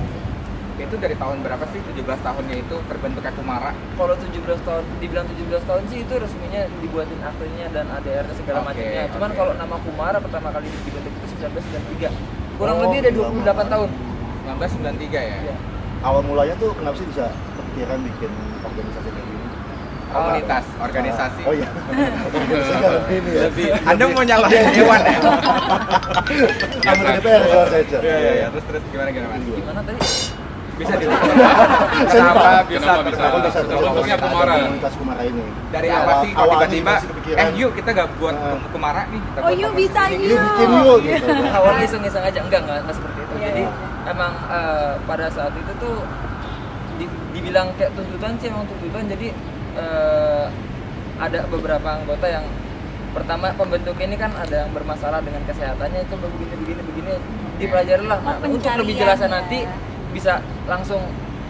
Itu 0.79 0.95
dari 0.97 1.13
tahun 1.13 1.37
berapa 1.43 1.61
sih 1.69 1.81
17 1.83 1.99
tahunnya 2.17 2.55
itu 2.57 2.75
terbentuknya 2.87 3.31
Kumara? 3.35 3.69
Kalau 3.93 4.15
17 4.15 4.33
tahun, 4.63 4.83
dibilang 4.97 5.27
17 5.27 5.61
tahun 5.61 5.83
sih 5.85 5.99
itu 6.01 6.13
resminya 6.15 6.61
dibuatin 6.79 7.21
aktenya 7.21 7.67
dan 7.69 7.85
ADR-nya 7.91 8.33
segala 8.33 8.59
Oke, 8.61 8.67
macamnya. 8.71 9.03
Cuman 9.11 9.29
oke. 9.29 9.37
kalau 9.37 9.53
nama 9.53 9.75
Kumara 9.77 10.17
pertama 10.17 10.47
kali 10.49 10.67
dibentuk 10.79 11.11
itu 11.11 11.25
1993. 11.35 12.40
Kurang 12.61 12.77
Oh, 12.77 12.81
lebih 12.85 12.97
ada 13.01 13.09
lama 13.17 13.41
28 13.41 13.73
tahun. 13.73 13.89
1993 14.45 15.17
ya. 15.17 15.35
Iya. 15.41 15.55
Awal 16.05 16.21
mulanya 16.21 16.53
tuh 16.61 16.69
kenapa 16.77 16.93
sih 16.93 17.09
bisa 17.09 17.25
kepikiran 17.57 17.97
bikin 18.05 18.29
organisasi 18.61 19.07
kayak 19.09 19.25
gini? 19.25 19.45
Komunitas, 20.11 20.65
organisasi. 20.77 21.41
Oh 21.49 21.53
iya. 21.57 21.69
Lebih 23.09 23.31
ya. 23.33 23.41
Lebih. 23.49 23.65
Anda 23.81 24.03
mau 24.13 24.21
nyalahin 24.21 24.65
hewan 24.77 25.01
ya? 25.01 25.17
Anggota 26.85 27.11
DPR. 27.17 27.41
Iya, 27.41 27.97
iya, 27.97 28.31
iya. 28.37 28.47
Terus 28.53 28.65
terus 28.69 28.83
gimana 28.93 29.09
gimana 29.09 29.29
Mas? 29.33 29.41
Gimana 29.41 29.81
tadi? 29.81 29.99
Bisa 30.81 30.93
dilihat. 30.97 31.21
Saya 31.21 32.21
Kenapa 32.25 32.41
bisa 32.65 32.79
Kenapa 32.81 33.01
bisa? 33.05 33.21
Kenapa 33.21 33.37
bisa 33.39 33.59
Bentuknya 33.61 34.15
terbentuk 34.17 34.21
Kumara. 34.25 34.53
komunitas 34.57 34.93
Kumara 34.97 35.21
ini? 35.21 35.43
Dari 35.69 35.87
Awal- 35.87 36.01
apa 36.01 36.13
sih 36.17 36.29
kok 36.31 36.41
awalnya 36.41 36.67
tiba-tiba 36.67 36.95
eh 37.37 37.49
yuk 37.53 37.71
kita 37.77 37.89
gak 37.93 38.07
buat. 38.17 38.35
Kumara 38.73 39.01
nih 39.07 39.19
kita 39.21 39.37
Oh 39.39 39.51
yuk 39.53 39.71
bisa. 39.77 40.01
Yuk 40.09 40.21
yuk. 40.25 40.41
bikin 40.41 40.69
yuk 40.81 40.97
gitu. 41.05 41.31
Awalnya 41.51 41.83
iseng-iseng 41.85 42.23
aja, 42.23 42.39
enggak, 42.41 42.61
enggak, 42.61 42.77
enggak 42.81 42.95
seperti 42.97 43.19
itu. 43.19 43.33
Iya, 43.37 43.45
Jadi 43.45 43.63
iya. 43.63 44.09
emang 44.09 44.33
eh, 44.49 44.93
pada 45.05 45.25
saat 45.29 45.53
itu 45.53 45.71
tuh 45.77 45.95
di- 46.97 47.13
dibilang 47.31 47.67
kayak 47.77 47.91
tuntutan 47.93 48.31
sih 48.35 48.47
emang 48.49 48.65
tuntutan. 48.65 49.03
Jadi 49.05 49.27
eh, 49.77 50.45
ada 51.15 51.39
beberapa 51.45 51.89
anggota 51.93 52.25
yang 52.25 52.45
pertama 53.11 53.51
pembentuk 53.53 53.99
ini 53.99 54.15
kan 54.15 54.31
ada 54.33 54.65
yang 54.65 54.71
bermasalah 54.71 55.19
dengan 55.19 55.43
kesehatannya 55.45 56.01
itu 56.01 56.15
begini 56.15 56.53
begini 56.57 56.81
begini 56.81 57.13
dipelajari 57.59 58.05
lah. 58.07 58.17
Nah, 58.23 58.35
untuk 58.41 58.71
lebih 58.73 58.95
jelasnya 58.97 59.29
nanti 59.29 59.67
bisa 60.11 60.39
langsung 60.65 61.01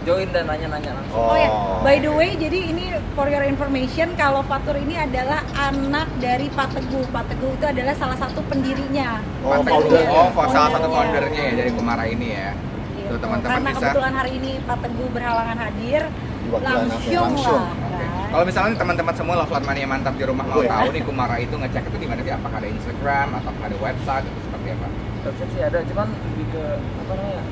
join 0.02 0.30
dan 0.30 0.46
nanya-nanya 0.46 0.96
langsung. 0.96 1.22
Oh 1.22 1.36
ya, 1.36 1.50
by 1.82 1.98
the 1.98 2.10
way, 2.10 2.34
jadi 2.34 2.74
ini 2.74 2.86
for 3.14 3.28
your 3.28 3.44
information, 3.44 4.10
kalau 4.16 4.42
Fatur 4.42 4.74
ini 4.76 4.98
adalah 4.98 5.46
anak 5.54 6.10
dari 6.18 6.50
Pak 6.50 6.74
Teguh. 6.74 7.06
Pak 7.08 7.30
Teguh 7.30 7.54
itu 7.54 7.66
adalah 7.68 7.94
salah 7.94 8.18
satu 8.18 8.42
pendirinya. 8.44 9.22
Oh, 9.42 9.52
Pak 9.52 9.62
Teguh. 9.62 9.94
founder. 9.94 10.06
Oh, 10.10 10.28
salah 10.48 10.70
satu 10.72 10.88
Foundernya. 10.88 11.30
foundernya 11.30 11.42
ya 11.44 11.54
dari 11.56 11.72
Kumara 11.72 12.06
ini 12.06 12.28
ya. 12.32 12.50
Gitu. 12.92 13.10
Tuh 13.10 13.20
teman-teman 13.20 13.52
Karena 13.52 13.70
bisa. 13.70 13.80
kebetulan 13.84 14.14
hari 14.16 14.32
ini 14.36 14.52
Pak 14.60 14.78
Teguh 14.80 15.08
berhalangan 15.12 15.58
hadir, 15.60 16.02
langsung, 16.50 17.30
langsung. 17.30 17.62
lah. 17.62 17.74
Kan. 17.92 18.10
Kalau 18.32 18.46
misalnya 18.48 18.76
teman-teman 18.76 19.14
semua 19.14 19.36
Love 19.38 19.52
Light 19.52 19.66
Mania 19.66 19.86
mantap 19.86 20.16
di 20.16 20.24
rumah 20.24 20.46
mau 20.46 20.60
Iya. 20.60 20.72
tahu 20.72 20.88
nih 20.90 21.04
Kumara 21.04 21.36
itu 21.38 21.54
ngecek 21.54 21.84
itu 21.86 21.98
di 22.00 22.08
mana 22.08 22.20
sih? 22.22 22.32
Apakah 22.32 22.58
ada 22.58 22.70
Instagram 22.70 23.28
atau 23.38 23.52
ada 23.54 23.76
website 23.78 24.24
atau 24.24 24.42
seperti 24.42 24.68
apa? 24.72 24.88
Website 25.22 25.52
sih 25.52 25.62
ada, 25.62 25.80
cuman 25.86 26.08
lebih 26.10 26.46
ke 26.50 26.64
apa 26.98 27.14
namanya? 27.14 27.44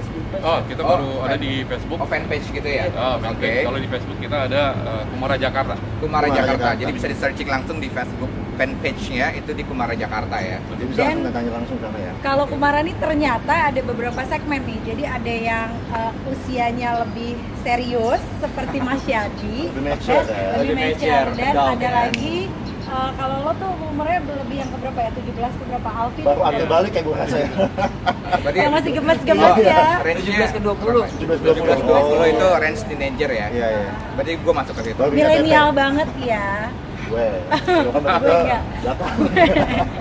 Facebook 0.00 0.24
page. 0.30 0.42
Oh, 0.42 0.58
kita 0.64 0.80
Oh, 0.80 0.88
baru 0.88 1.08
ada 1.20 1.28
fan- 1.30 1.40
di 1.40 1.52
Facebook. 1.62 1.98
Oh 2.00 2.08
fanpage 2.08 2.46
gitu 2.50 2.68
ya? 2.68 2.84
Oh, 2.90 3.14
Oke. 3.14 3.22
fanpage. 3.22 3.62
Kalau 3.62 3.78
di 3.78 3.88
Facebook 3.88 4.18
kita 4.18 4.36
ada 4.48 4.62
eh, 4.74 5.02
Kumara 5.06 5.36
Jakarta. 5.36 5.74
Kumara 5.76 6.00
Kumara 6.00 6.26
Jakarta. 6.30 6.52
Jakarta. 6.66 6.80
Jadi 6.80 6.90
bisa 6.90 7.06
di 7.06 7.16
searching 7.16 7.48
langsung 7.48 7.76
di 7.76 7.88
Facebook 7.88 8.30
fanpage-nya 8.56 9.26
itu 9.34 9.50
di 9.50 9.62
Kumara 9.62 9.94
Jakarta 9.94 10.36
ya. 10.38 10.56
Jadi 10.62 10.82
bisa 10.86 10.98
Dan- 10.98 11.08
langsung 11.14 11.32
tanya 11.32 11.50
langsung 11.54 11.76
sana 11.78 11.98
ya. 11.98 12.12
Kalau 12.20 12.44
Kumara 12.46 12.78
ini 12.80 12.92
ternyata 12.94 13.54
ada 13.68 13.80
beberapa 13.82 14.20
segmen 14.22 14.60
nih. 14.62 14.78
Jadi 14.86 15.02
ada 15.02 15.32
yang 15.32 15.68
uh, 15.90 16.12
usianya 16.26 17.00
lebih 17.00 17.32
serius 17.60 18.20
seperti 18.38 18.78
Mas 18.78 19.04
Yadi, 19.04 19.68
Lebih 19.70 19.84
mature, 19.86 20.24
dan 20.24 20.32
ya. 20.32 20.52
lebih 20.56 20.74
mature 20.74 21.28
dan 21.34 21.52
ada 21.56 21.76
ya. 21.78 21.90
lagi 22.00 22.36
Eh, 22.90 23.10
kalau 23.14 23.36
lo 23.40 23.52
tuh 23.54 23.70
umurnya 23.86 24.18
lebih 24.18 24.56
yang 24.58 24.70
keberapa 24.74 24.98
ya? 24.98 25.10
17 25.14 25.30
ke 25.54 25.64
berapa? 25.70 25.88
Alvin? 25.94 26.24
Baru 26.26 26.40
akil 26.42 26.66
balik 26.66 26.90
kayak 26.90 27.04
gue 27.06 27.14
rasanya. 27.14 27.50
Berarti 28.40 28.58
Yang 28.58 28.72
masih 28.74 28.90
gemes-gemes 28.98 29.46
Oh, 29.46 29.56
ya. 29.56 29.84
range-nya 30.02 30.32
17 30.42 30.50
ke 30.50 30.60
20. 30.60 31.02
17 31.22 31.38
17 31.38 31.86
20 31.86 32.34
itu 32.34 32.46
range 32.58 32.80
teenager 32.84 33.30
ya. 33.30 33.46
Iya, 33.48 33.66
iya. 33.70 33.90
Berarti 34.18 34.32
gue 34.36 34.52
masuk 34.52 34.74
ke 34.74 34.82
situ. 34.84 35.00
Milenial 35.08 35.68
banget 35.70 36.08
ya. 36.18 36.46
Gue. 37.06 37.26
Lo 37.86 37.90
kan 37.92 38.02
Gue 38.02 38.10
ke 38.18 38.34
enggak. 38.42 38.62
belakang. 38.82 39.14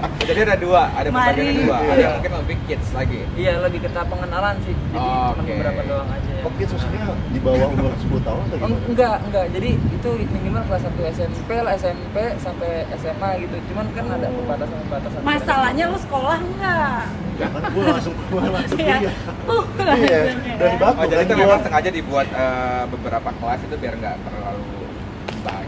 Jadi 0.29 0.39
ada 0.39 0.55
dua, 0.55 0.81
ada 0.91 1.09
Mari. 1.09 1.25
pembagian 1.33 1.55
dua. 1.59 1.77
Ada 1.79 1.89
Iya. 1.89 1.97
yang 1.99 2.13
mungkin 2.13 2.33
lebih 2.37 2.57
kids 2.63 2.87
lagi. 2.91 3.19
Iya, 3.33 3.53
lebih 3.59 3.79
ke 3.81 3.89
tahap 3.89 4.07
pengenalan 4.07 4.55
sih. 4.61 4.75
Jadi 4.77 4.93
Oh, 4.95 5.09
cuma 5.27 5.41
oke. 5.41 5.49
beberapa 5.51 5.81
doang 5.83 6.09
aja. 6.11 6.29
ya. 6.29 6.43
Oke, 6.45 6.63
maksudnya 6.63 7.01
di 7.27 7.39
bawah 7.39 7.67
umur 7.67 7.91
10 8.03 8.21
tahun 8.21 8.41
atau 8.43 8.55
gimana? 8.55 8.75
Enggak, 8.85 9.17
enggak. 9.23 9.45
Jadi 9.49 9.69
itu 9.75 10.09
minimal 10.29 10.63
kelas 10.63 10.83
1 10.85 11.01
SMP 11.09 11.49
lah, 11.57 11.73
SMP 11.73 12.15
sampai 12.37 12.69
SMA 12.93 13.29
gitu. 13.41 13.55
Cuman 13.67 13.85
kan 13.89 14.05
ada 14.07 14.27
pembatasan-pembatasan. 14.29 15.19
Masalahnya 15.23 15.83
lo 15.87 15.97
sekolah 15.97 16.37
enggak? 16.37 17.01
Ya 17.35 17.47
kan 17.47 17.61
gue 17.65 17.83
langsung 17.85 18.13
gue 18.13 18.41
langsung 18.45 18.79
Iya. 18.83 18.95
kuliah. 18.99 19.15
Uh, 19.47 19.63
Iya, 19.79 20.19
langsung 20.19 20.43
ya. 20.45 20.55
dari 20.59 20.75
batu 20.77 20.95
Oh, 20.95 21.05
jadi 21.07 21.23
kan 21.23 21.37
memang 21.37 21.59
sengaja 21.61 21.89
dibuat 21.89 22.27
eh, 22.29 22.83
beberapa 22.85 23.29
kelas 23.33 23.59
itu 23.63 23.75
biar 23.75 23.93
nggak 23.95 24.15
terlalu 24.19 24.63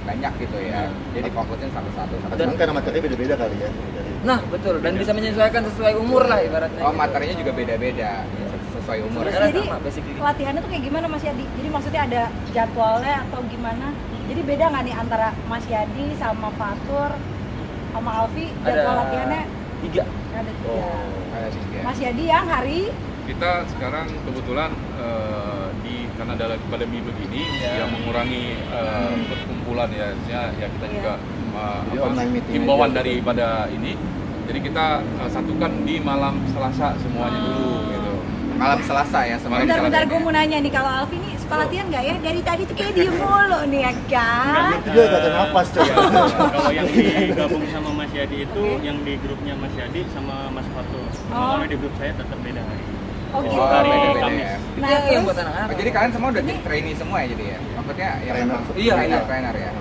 banyak 0.01 0.31
gitu 0.41 0.57
ya. 0.61 0.89
Jadi 1.13 1.29
fokusin 1.29 1.69
satu-satu. 1.69 2.15
satu 2.17 2.33
Cuman 2.37 2.55
karena 2.57 2.73
materinya 2.73 3.03
beda-beda 3.05 3.35
kali 3.37 3.55
ya. 3.61 3.69
Nah, 4.21 4.39
betul. 4.49 4.75
Dan 4.81 4.93
bisa 4.97 5.11
menyesuaikan 5.13 5.61
sesuai 5.65 5.93
umur 5.97 6.29
lah 6.29 6.39
ibaratnya. 6.41 6.81
Oh, 6.85 6.93
gitu. 6.93 7.01
materinya 7.01 7.35
juga 7.37 7.51
beda-beda 7.53 8.11
sesuai 8.81 8.99
umur. 9.05 9.23
Jadi 9.29 9.61
latihannya 10.17 10.61
tuh 10.61 10.69
kayak 10.73 10.83
gimana 10.83 11.05
Mas 11.05 11.23
Yadi? 11.25 11.45
Jadi 11.45 11.69
maksudnya 11.69 12.01
ada 12.09 12.21
jadwalnya 12.53 13.15
atau 13.29 13.39
gimana? 13.45 13.87
Jadi 14.29 14.41
beda 14.47 14.65
nggak 14.71 14.83
nih 14.89 14.95
antara 14.95 15.27
Mas 15.45 15.65
Yadi 15.69 16.05
sama 16.17 16.49
Fatur 16.57 17.11
sama 17.91 18.11
Alfi 18.23 18.47
jadwal 18.63 18.95
latihannya 19.05 19.43
tiga. 19.83 20.03
ada 20.31 20.51
tiga. 20.55 20.71
Oh. 20.71 21.03
Ada 21.35 21.49
tiga. 21.51 21.79
Mas 21.83 21.99
Yadi 21.99 22.23
yang 22.25 22.45
hari 22.47 22.81
kita 23.23 23.51
sekarang 23.67 24.07
kebetulan 24.21 24.69
eh, 24.97 25.67
di 25.81 25.95
karena 26.13 26.33
dalam 26.35 26.59
pandemi 26.67 26.99
begini 26.99 27.43
Ya. 27.57 27.85
yang 27.85 27.89
mengurangi 27.91 28.43
eh, 28.57 29.13
perkumpulan 29.25 29.89
ya 29.89 30.07
ya, 30.25 30.41
ya 30.55 30.67
kita 30.69 30.85
Iya. 30.85 30.93
juga 30.93 31.13
Jadi 31.51 31.97
apa, 31.97 32.05
online 32.05 32.31
meeting 32.31 32.53
himbauan 32.55 32.91
daripada 32.91 33.47
ini 33.69 33.91
jadi 34.43 34.59
kita 34.61 34.85
eh, 35.17 35.29
satukan 35.29 35.71
di 35.83 35.95
malam 35.99 36.35
Selasa 36.49 36.97
semuanya 36.97 37.39
dulu 37.41 37.71
gitu 37.89 38.13
Malam 38.51 38.77
Selasa 38.85 39.25
ya, 39.25 39.41
semalam 39.41 39.65
Bentar, 39.65 39.81
bentar 39.81 40.03
gue 40.05 40.19
mau 40.21 40.29
nanya 40.29 40.61
nih 40.61 40.69
kalau 40.69 40.85
Alfi 41.01 41.17
nih 41.17 41.33
suka 41.33 41.55
latihan 41.57 41.81
nggak 41.89 42.03
ya? 42.05 42.13
Dari 42.21 42.41
tadi 42.45 42.61
tuh 42.61 42.75
kayak 42.77 42.93
diem 42.93 43.15
mulu 43.17 43.59
nih 43.65 43.81
ya 43.81 43.91
kan? 44.05 44.77
Dia 44.85 45.05
kata 45.09 45.27
nafas 45.33 45.67
coy. 45.73 45.81
Ya, 45.81 45.95
kalau 46.45 46.69
yang 46.69 46.85
digabung 47.25 47.65
sama 47.67 47.89
Mas 47.97 48.13
Yadi 48.13 48.45
itu 48.45 48.61
Oke. 48.61 48.85
yang 48.85 49.01
di 49.01 49.17
grupnya 49.17 49.57
Mas 49.57 49.73
Yadi 49.73 50.05
sama 50.13 50.53
Mas. 50.53 50.61
Cuma 50.69 50.85
Oh. 51.33 51.57
kalau 51.57 51.65
di 51.65 51.73
grup 51.73 51.93
saya 51.97 52.13
tetap 52.13 52.37
beda 52.37 52.61
hari. 52.61 52.85
Oh 53.31 53.39
Jadi 53.39 53.49
gitu. 53.49 53.61
Oh, 53.61 53.81
beda-beda 53.81 54.21
Kamis. 54.21 54.41
ya. 54.41 54.55
Itu 54.55 54.79
Nah, 54.81 54.89
yang 54.89 55.03
terus 55.05 55.23
buat 55.23 55.37
anak-anak. 55.37 55.67
Oh, 55.67 55.75
jadi 55.75 55.89
kalian 55.89 56.11
semua 56.11 56.27
udah 56.29 56.41
jadi 56.41 56.59
trainee 56.61 56.95
semua 56.95 57.17
ya 57.17 57.27
jadi 57.27 57.43
ya? 57.45 57.57
Maksudnya 57.71 58.09
yang 58.19 58.35
Trainer. 58.35 58.59
Iya, 58.75 58.93
trainer, 58.93 59.07
iya. 59.09 59.21
trainer 59.25 59.55
ya? 59.57 59.71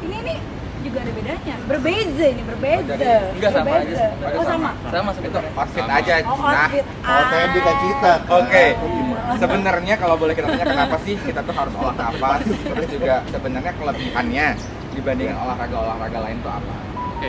ini 0.00 0.16
nih 0.22 0.38
juga 0.80 0.98
ada 0.98 1.12
bedanya. 1.12 1.54
Berbeza 1.66 2.24
ini, 2.26 2.42
berbeza. 2.42 2.80
Oh, 2.86 2.96
jadi- 2.96 3.28
Enggak 3.30 3.50
sama 3.52 3.68
aja 3.70 3.94
sih. 3.94 4.10
Oh 4.30 4.44
sama. 4.44 4.70
Sama 4.82 5.10
Itu 5.10 5.16
sebenarnya. 5.20 5.50
outfit 5.54 5.82
Sama. 5.82 5.92
aja. 5.94 6.12
Oh 6.20 6.36
Nah, 6.40 6.64
outfit. 6.64 6.84
Oh, 7.00 7.24
kan 7.30 7.76
kita. 7.78 8.12
kan. 8.16 8.18
Oke, 8.34 8.64
Gimana? 8.74 9.32
sebenarnya 9.36 9.94
kalau 9.96 10.16
boleh 10.16 10.32
kita 10.32 10.46
tanya 10.48 10.66
kenapa 10.66 10.96
sih 11.00 11.14
kita 11.20 11.40
tuh 11.40 11.54
harus 11.54 11.74
olah 11.74 11.94
nafas? 11.94 12.40
Terus 12.42 12.86
juga 12.90 13.14
sebenarnya 13.26 13.72
kelebihannya 13.72 14.46
dibandingin 14.90 15.36
olahraga-olahraga 15.36 16.18
lain 16.20 16.36
tuh 16.40 16.50
apa? 16.50 16.74
oke 17.14 17.28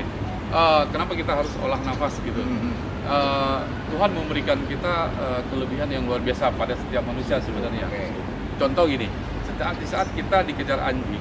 Eh, 0.51 0.81
kenapa 0.89 1.11
kita 1.13 1.31
harus 1.33 1.51
olah 1.57 1.79
nafas 1.81 2.13
gitu 2.19 2.41
Mhm. 2.41 2.71
Eh, 3.11 3.59
Tuhan 3.91 4.09
memberikan 4.15 4.55
kita 4.71 5.11
eh, 5.11 5.41
kelebihan 5.51 5.91
yang 5.91 6.07
luar 6.07 6.23
biasa 6.23 6.47
pada 6.55 6.71
setiap 6.79 7.03
manusia 7.03 7.43
sebenarnya 7.43 7.83
Oke. 7.91 8.07
contoh 8.55 8.87
gini 8.87 9.11
saat 9.59 9.75
di 9.77 9.85
saat 9.85 10.07
kita 10.15 10.47
dikejar 10.47 10.79
anjing 10.79 11.19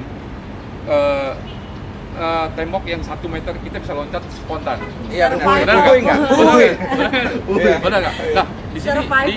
eh, 0.87 1.33
eh, 2.15 2.47
tembok 2.55 2.87
yang 2.87 3.03
satu 3.03 3.27
meter 3.27 3.59
kita 3.67 3.83
bisa 3.83 3.93
loncat 3.99 4.23
spontan 4.31 4.79
Iya 5.11 5.35
benar. 5.35 5.67
Benar 5.67 5.77
nggak? 5.83 6.19
Benar. 7.51 7.79
Benar 7.83 7.99
nggak? 8.07 8.15
Nah, 8.39 8.47
di 8.71 8.79
sini 8.79 9.01
di, 9.03 9.35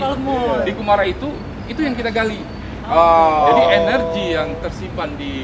di 0.70 0.72
Kumara 0.78 1.04
itu 1.10 1.34
itu 1.66 1.82
yang 1.82 1.96
kita 1.98 2.14
gali. 2.14 2.38
Oh. 2.86 3.50
Jadi 3.50 3.64
energi 3.82 4.26
yang 4.36 4.50
tersimpan 4.62 5.16
di 5.18 5.36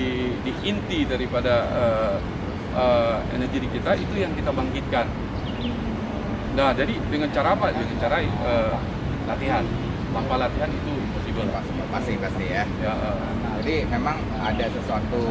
di 0.45 0.51
inti 0.61 1.09
daripada 1.09 1.55
eh, 1.73 2.15
eh, 2.77 3.17
energi 3.33 3.57
di 3.65 3.69
kita 3.73 3.97
itu 3.97 4.13
yang 4.13 4.31
kita 4.37 4.53
bangkitkan. 4.53 5.28
Nah, 6.59 6.75
jadi 6.75 6.93
dengan 7.07 7.29
cara 7.31 7.55
apa? 7.55 7.65
Dengan 7.71 7.97
cara 7.97 8.15
eh, 8.19 8.73
latihan. 9.25 9.63
Tanpa 10.09 10.35
latihan 10.37 10.69
itu 10.69 10.89
impossible. 10.91 11.47
Pasti 11.87 12.13
pasti 12.17 12.45
ya. 12.45 12.63
Ya, 12.77 12.93
eh, 12.93 13.17
Jadi 13.59 13.75
memang 13.87 14.15
ada 14.39 14.65
sesuatu 14.67 15.21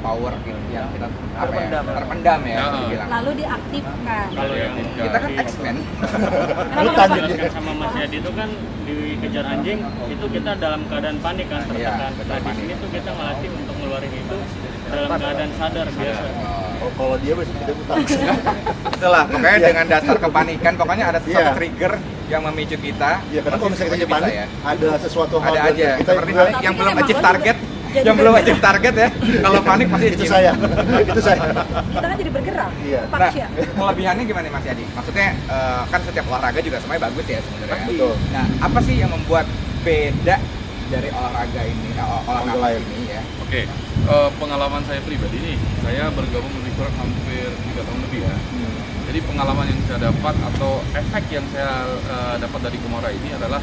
power 0.00 0.32
yang 0.40 0.56
kita 0.88 1.06
apa 1.06 1.12
ya, 1.30 1.44
Terpendam. 1.44 1.84
terpendam 1.86 2.40
ya, 2.42 2.56
Ya. 2.56 2.64
dibilang. 2.72 3.08
Lalu 3.10 3.30
diaktifkan. 3.36 4.26
Kalau 4.32 4.54
yang 4.54 4.72
Kita 4.96 5.18
kan 5.18 5.28
di- 5.28 5.38
X-Men. 5.38 5.76
Kenapa, 5.76 6.80
Lu 6.80 6.88
kenapa? 6.88 6.96
tanya 6.98 7.14
dia. 7.14 7.24
dijelaskan 7.26 7.52
sama 7.52 7.72
Mas 7.76 7.94
Yadi 7.94 8.16
itu 8.18 8.30
kan 8.32 8.48
dikejar 8.82 9.44
anjing 9.46 9.78
itu 10.08 10.24
kita 10.26 10.50
dalam 10.56 10.80
keadaan 10.88 11.18
panik 11.20 11.46
kan 11.46 11.60
tertekan. 11.62 11.96
Iya, 12.00 12.08
betul, 12.16 12.32
nah 12.32 12.40
di 12.40 12.52
sini 12.56 12.72
tuh 12.74 12.88
kita 12.90 13.10
ngelatih 13.12 13.50
untuk 13.54 13.74
ngeluarin 13.76 14.12
itu 14.14 14.36
dalam 14.88 15.10
keadaan 15.14 15.50
sadar 15.54 15.86
biasa. 15.86 16.26
Oh, 16.80 16.90
kalau 16.96 17.16
dia 17.20 17.32
bisa 17.36 17.52
tidak 17.60 17.76
utang. 17.76 17.96
Itulah, 18.96 19.24
pokoknya 19.28 19.58
dengan 19.60 19.86
dasar 19.88 20.16
kepanikan, 20.16 20.72
pokoknya 20.80 21.04
ada 21.12 21.18
sesuatu 21.20 21.50
Iya. 21.52 21.56
trigger 21.56 21.92
yang 22.32 22.40
memicu 22.48 22.76
kita. 22.80 23.10
Iya, 23.28 23.40
karena 23.44 23.56
kalau 23.60 23.70
misalnya 23.74 23.98
kita 24.00 24.08
panik, 24.08 24.32
ya. 24.32 24.46
ada 24.64 24.88
sesuatu 24.96 25.36
hal 25.42 25.52
Ada 25.52 25.60
yang 25.60 25.68
aja, 25.76 25.88
kita 26.00 26.10
seperti 26.14 26.32
yang 26.32 26.74
Tapi 26.74 26.80
belum 26.80 26.94
achieve 27.04 27.20
target, 27.20 27.56
jadi 27.90 28.06
yang 28.06 28.16
belum 28.16 28.34
achieve 28.38 28.62
target 28.62 28.94
ya. 28.94 29.08
Kalau 29.42 29.60
panik 29.66 29.86
pasti 29.90 30.06
itu 30.14 30.24
saya. 30.30 30.52
itu 31.10 31.20
saya. 31.20 31.40
Kita 31.90 32.06
kan 32.06 32.16
jadi 32.16 32.30
bergerak. 32.30 32.70
Iya. 32.86 33.00
Nah, 33.10 33.30
kelebihannya 33.58 34.24
gimana 34.30 34.44
nih 34.46 34.52
Mas 34.54 34.64
Yadi? 34.64 34.84
Maksudnya 34.94 35.28
eh, 35.34 35.82
kan 35.90 36.00
setiap 36.06 36.24
olahraga 36.30 36.60
juga 36.62 36.78
semuanya 36.78 37.02
bagus 37.10 37.26
ya 37.26 37.40
sebenarnya. 37.42 37.86
Betul. 37.90 38.14
Nah, 38.30 38.44
apa 38.62 38.78
sih 38.86 38.94
yang 38.94 39.10
membuat 39.10 39.46
beda 39.82 40.36
dari 40.90 41.08
olahraga 41.08 41.62
ini, 41.62 41.88
eh, 41.90 42.02
olah 42.02 42.20
Olahraga 42.26 42.50
nafas 42.50 42.62
lain. 42.66 42.82
ini 42.90 43.06
ya? 43.08 43.22
Oke, 43.40 43.62
eh, 43.64 44.28
pengalaman 44.36 44.82
saya 44.84 45.00
pribadi 45.00 45.38
nih, 45.38 45.56
saya 45.80 46.04
bergabung 46.10 46.50
lebih 46.52 46.72
kurang 46.74 46.96
hampir 46.98 47.46
tiga 47.46 47.82
tahun 47.82 48.00
lebih 48.04 48.20
ya. 48.20 48.36
Jadi 49.06 49.18
pengalaman 49.24 49.66
yang 49.66 49.80
saya 49.86 49.98
dapat 50.06 50.34
atau 50.54 50.72
efek 50.92 51.24
yang 51.30 51.46
saya 51.50 51.70
eh, 51.86 52.34
dapat 52.38 52.60
dari 52.60 52.78
Kumara 52.78 53.10
ini 53.10 53.30
adalah 53.32 53.62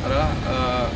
adalah 0.00 0.30
eh, 0.30 0.86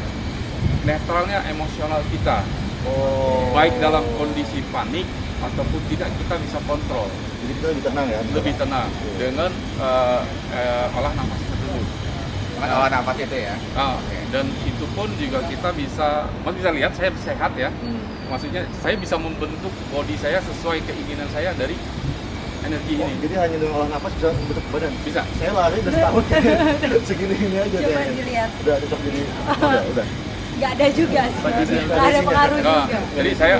netralnya 0.85 1.43
emosional 1.47 2.01
kita, 2.09 2.47
Oh. 2.79 3.51
baik 3.53 3.83
dalam 3.83 4.07
kondisi 4.15 4.63
panik 4.71 5.03
ataupun 5.39 5.83
tidak 5.87 6.09
kita 6.15 6.35
bisa 6.39 6.59
kontrol, 6.63 7.11
Jadi 7.39 7.53
kita 7.53 7.67
lebih 7.69 7.85
tenang 7.85 8.07
ya. 8.07 8.21
lebih 8.33 8.55
tenang 8.55 8.89
dengan 9.15 9.51
eh, 9.77 10.21
eh, 10.55 10.97
olah 10.97 11.13
nafas 11.13 11.43
olah 12.61 12.91
nafas 12.91 13.17
itu 13.17 13.37
ya. 13.39 13.55
Ah, 13.73 13.97
dan 14.29 14.47
itu 14.61 14.85
pun 14.89 15.09
juga 15.15 15.39
kita 15.45 15.71
bisa, 15.73 16.09
mas 16.41 16.53
bisa 16.53 16.71
lihat 16.71 16.93
saya 16.93 17.11
sehat 17.17 17.53
ya. 17.55 17.71
Maksudnya 18.27 18.63
saya 18.77 18.95
bisa 18.95 19.17
membentuk 19.17 19.73
body 19.89 20.15
saya 20.15 20.43
sesuai 20.43 20.83
keinginan 20.83 21.29
saya 21.29 21.55
dari 21.55 21.79
energi 22.61 22.99
Oh, 22.99 23.07
ini. 23.07 23.17
jadi 23.23 23.35
hanya 23.39 23.57
dengan 23.57 23.75
olah 23.77 23.89
nafas 23.89 24.13
bisa 24.13 24.29
membentuk 24.31 24.65
badan. 24.69 24.93
Bisa. 25.01 25.23
Saya 25.35 25.51
lari 25.53 25.77
udah 25.79 25.93
setahun 25.95 26.25
segini 27.09 27.35
ini 27.39 27.57
aja 27.57 27.77
Coba 27.79 27.89
kayaknya. 27.89 28.15
dilihat. 28.15 28.51
Udah 28.59 28.75
cocok 28.79 29.01
jadi 29.01 29.21
udah 29.65 29.83
udah. 29.89 30.07
Nggak 30.59 30.71
ada 30.75 30.87
juga 30.91 31.23
sih. 31.25 31.41
Nggak 31.41 31.55
ada. 31.55 31.77
Nggak 31.87 32.05
ada 32.05 32.21
pengaruh 32.21 32.59
Nah, 32.59 32.83
juga. 32.85 32.99
jadi 33.15 33.31
saya 33.33 33.57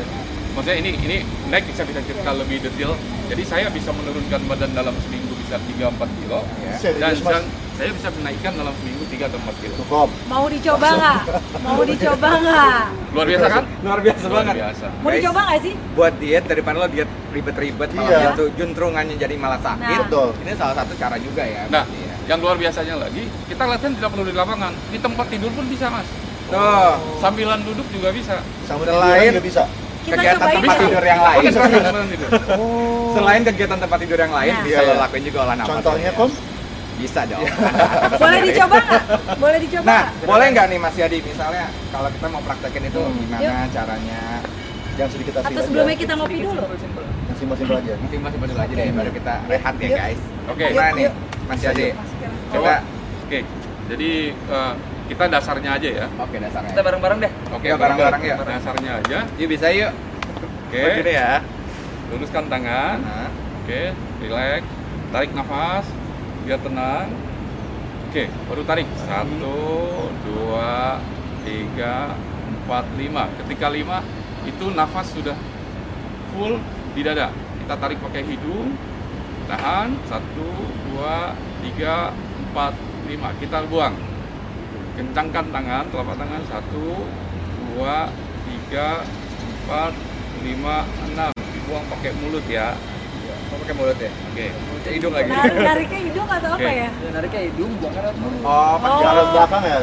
maksudnya 0.51 0.77
ini 0.77 0.91
ini 0.99 1.17
next 1.47 1.67
bisa 1.71 1.83
bisa 1.87 2.01
cerita 2.03 2.31
lebih 2.35 2.57
detail. 2.61 2.93
Jadi 3.29 3.43
saya 3.45 3.67
bisa 3.69 3.91
menurunkan 3.93 4.41
badan 4.45 4.71
dalam 4.73 4.95
seminggu 4.99 5.33
bisa 5.39 5.57
3-4 5.57 5.95
kilo 6.19 6.41
Ya. 6.59 6.93
dan, 6.99 7.15
dan 7.15 7.43
saya 7.79 7.95
bisa 7.95 8.11
menaikkan 8.11 8.53
dalam 8.53 8.75
seminggu 8.75 9.07
3 9.07 9.23
atau 9.25 9.39
4 9.41 9.63
kilo. 9.63 9.75
Cukup. 9.79 10.09
Mau 10.27 10.45
dicoba 10.47 10.89
nggak? 10.91 11.19
Mau 11.63 11.81
dicoba 11.81 12.29
nggak? 12.37 12.81
Luar 13.09 13.27
biasa 13.27 13.47
kan? 13.49 13.65
Luar 13.81 13.99
biasa 14.03 14.25
Luar 14.25 14.35
banget. 14.37 14.55
biasa. 14.59 14.87
Mau 14.99 15.11
dicoba 15.15 15.41
nggak 15.41 15.61
sih? 15.63 15.75
Buat 15.95 16.15
diet 16.19 16.45
daripada 16.45 16.77
lo 16.77 16.89
diet 16.89 17.11
ribet-ribet 17.31 17.89
malah 17.95 18.11
Iya. 18.11 18.19
jatuh 18.29 18.49
juntrungannya 18.53 19.15
jadi 19.15 19.35
malah 19.39 19.61
sakit. 19.63 19.87
Nah. 19.87 20.03
Betul. 20.05 20.29
Ini 20.43 20.53
salah 20.59 20.75
satu 20.75 20.93
cara 20.99 21.17
juga 21.17 21.43
ya. 21.47 21.63
Nah, 21.71 21.85
ya. 21.87 22.15
yang 22.27 22.39
luar 22.43 22.57
biasanya 22.59 22.95
lagi, 22.99 23.23
kita 23.47 23.63
latihan 23.63 23.95
tidak 23.95 24.11
perlu 24.11 24.25
di 24.27 24.35
lapangan, 24.35 24.73
di 24.91 24.99
tempat 24.99 25.27
tidur 25.31 25.51
pun 25.55 25.65
bisa 25.65 25.87
mas. 25.87 26.09
Tuh, 26.49 26.95
Sambilan 27.23 27.63
duduk 27.63 27.87
juga 27.89 28.11
bisa. 28.11 28.43
Selain- 28.67 28.83
tiduran 28.83 29.31
juga 29.31 29.45
bisa. 29.45 29.63
Kegiatan 30.03 30.49
tempat 30.51 30.77
tidur 30.81 31.05
yang 31.05 31.21
lain. 31.21 31.43
Tidur. 32.09 32.31
Selain 33.13 33.41
kegiatan 33.45 33.79
tempat 33.79 33.99
tidur 34.01 34.19
yang 34.19 34.33
lain, 34.33 34.51
Nah. 34.51 34.65
bisa 34.65 34.81
lo 34.83 34.93
lakuin 34.99 35.23
juga 35.23 35.39
olah 35.45 35.55
nafas. 35.55 35.71
Contohnya 35.71 36.11
ya. 36.11 36.19
kom? 36.19 36.31
Bisa 36.99 37.21
dong. 37.25 37.47
Boleh 38.23 38.39
dicoba 38.43 38.77
nggak? 38.77 39.03
Boleh 39.39 39.59
dicoba 39.63 39.87
Nah, 39.87 40.03
boleh 40.21 40.47
nggak 40.51 40.67
nih 40.67 40.79
Mas 40.79 40.97
Yadi, 40.97 41.19
misalnya 41.23 41.65
kalau 41.89 42.09
kita 42.11 42.27
mau 42.27 42.43
praktekin 42.43 42.83
itu 42.85 42.99
Hmm. 42.99 43.15
gimana 43.17 43.55
caranya? 43.71 44.23
Yang 44.99 45.09
sedikit 45.15 45.33
Atau 45.37 45.47
asli 45.49 45.63
sebelumnya 45.63 45.95
aja. 45.95 46.03
kita 46.03 46.13
ngopi 46.19 46.37
dulu? 46.41 46.59
Yang 46.59 47.39
simpel-simpel 47.39 47.77
aja. 47.79 47.93
Simpel-simpel 48.05 48.47
dulu 48.51 48.61
aja 48.61 48.75
deh, 48.75 48.87
baru 48.91 49.11
kita 49.15 49.35
rehat 49.47 49.75
ya 49.79 49.89
guys. 49.95 50.21
Oke. 50.49 50.65
Gimana 50.67 50.91
nih, 50.93 51.07
Mas 51.47 51.61
Yadi? 51.63 51.87
Coba. 52.51 52.75
Oke. 53.23 53.39
Jadi 53.89 54.11
eh, 54.35 54.73
kita 55.09 55.25
dasarnya 55.31 55.71
aja 55.73 55.89
ya. 55.95 56.07
Oke, 56.19 56.37
dasarnya. 56.37 56.71
Kita 56.75 56.83
bareng-bareng 56.83 57.19
deh. 57.23 57.33
Oke, 57.55 57.67
bareng-bareng 57.73 58.23
ya. 58.23 58.35
Dasarnya 58.37 58.91
aja. 58.99 59.19
Yuk 59.39 59.49
bisa 59.49 59.71
yuk. 59.71 59.93
Oke. 60.67 60.83
Begini 60.83 61.13
ya. 61.15 61.33
Luruskan 62.11 62.45
tangan. 62.51 62.99
Oke, 63.63 63.95
relax. 64.19 64.63
Tarik 65.09 65.31
nafas 65.33 65.87
biar 66.49 66.65
tenang. 66.65 67.13
Oke, 68.09 68.25
baru 68.49 68.65
tarik. 68.65 68.89
Satu, 69.05 69.61
dua, 70.25 70.97
tiga, 71.45 72.17
empat, 72.49 72.89
lima. 72.97 73.29
Ketika 73.45 73.69
lima, 73.69 74.01
itu 74.49 74.73
nafas 74.73 75.13
sudah 75.13 75.37
full 76.33 76.57
di 76.97 77.05
dada. 77.05 77.29
Kita 77.37 77.77
tarik 77.77 78.01
pakai 78.01 78.25
hidung. 78.25 78.73
Tahan. 79.45 79.93
Satu, 80.09 80.49
dua, 80.89 81.37
tiga, 81.61 82.17
empat, 82.17 82.73
lima. 83.05 83.29
Kita 83.37 83.69
buang. 83.69 83.93
Kencangkan 84.97 85.53
tangan, 85.53 85.85
telapak 85.93 86.17
tangan. 86.17 86.43
Satu, 86.49 87.05
dua, 87.77 88.09
tiga, 88.49 89.05
empat, 89.37 89.93
lima, 90.49 90.89
enam. 91.13 91.31
Dibuang 91.53 91.85
pakai 91.93 92.17
mulut 92.25 92.49
ya. 92.49 92.73
Mau 93.49 93.57
pakai 93.59 93.75
mulut 93.75 93.99
ya? 93.99 94.11
Oke. 94.11 94.47
Pakai 94.53 94.93
hidung 94.95 95.13
lagi. 95.13 95.29
Nar- 95.29 95.57
nariknya 95.59 96.01
hidung 96.05 96.29
atau 96.29 96.49
apa 96.53 96.59
Oke. 96.61 96.71
ya? 96.71 96.89
Ya, 96.89 97.09
nariknya 97.13 97.41
hidung, 97.49 97.73
apa? 97.79 98.11
Oh, 98.45 98.75
pakai 98.79 98.89
Oh. 98.89 99.01
Jalan 99.03 99.25
belakang 99.33 99.63
ya. 99.65 99.79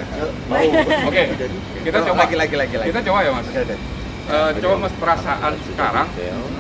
Oke, 1.05 1.21
kita 1.83 1.97
coba 2.01 2.17
lagi 2.23 2.35
lagi 2.35 2.55
lagi 2.55 2.75
lagi. 2.77 2.87
Kita 2.89 3.01
coba 3.05 3.19
ya 3.21 3.31
mas. 3.33 3.47
Oke, 3.47 3.61
oke. 3.61 3.75
Eh, 4.25 4.49
coba 4.57 4.75
mas 4.81 4.93
perasaan 4.97 5.53
sekarang 5.65 6.07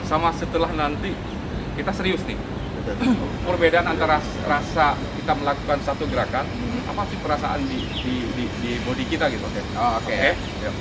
sama 0.05 0.29
setelah 0.37 0.71
nanti 0.71 1.09
kita 1.75 1.91
serius 1.91 2.21
nih. 2.25 2.37
Perbedaan 3.41 3.87
antara 3.89 4.21
rasa 4.45 4.93
kita 5.17 5.33
melakukan 5.33 5.81
satu 5.81 6.05
gerakan, 6.05 6.45
apa 6.85 7.01
sih 7.09 7.17
perasaan 7.17 7.65
di 7.65 7.81
di 7.97 8.15
di, 8.37 8.43
di 8.61 8.71
body 8.85 9.03
kita 9.09 9.25
gitu? 9.33 9.41
Oke. 9.41 9.61
Oh, 9.73 9.97
oke. 9.97 10.13
Oke. 10.13 10.31
Yuk. 10.61 10.75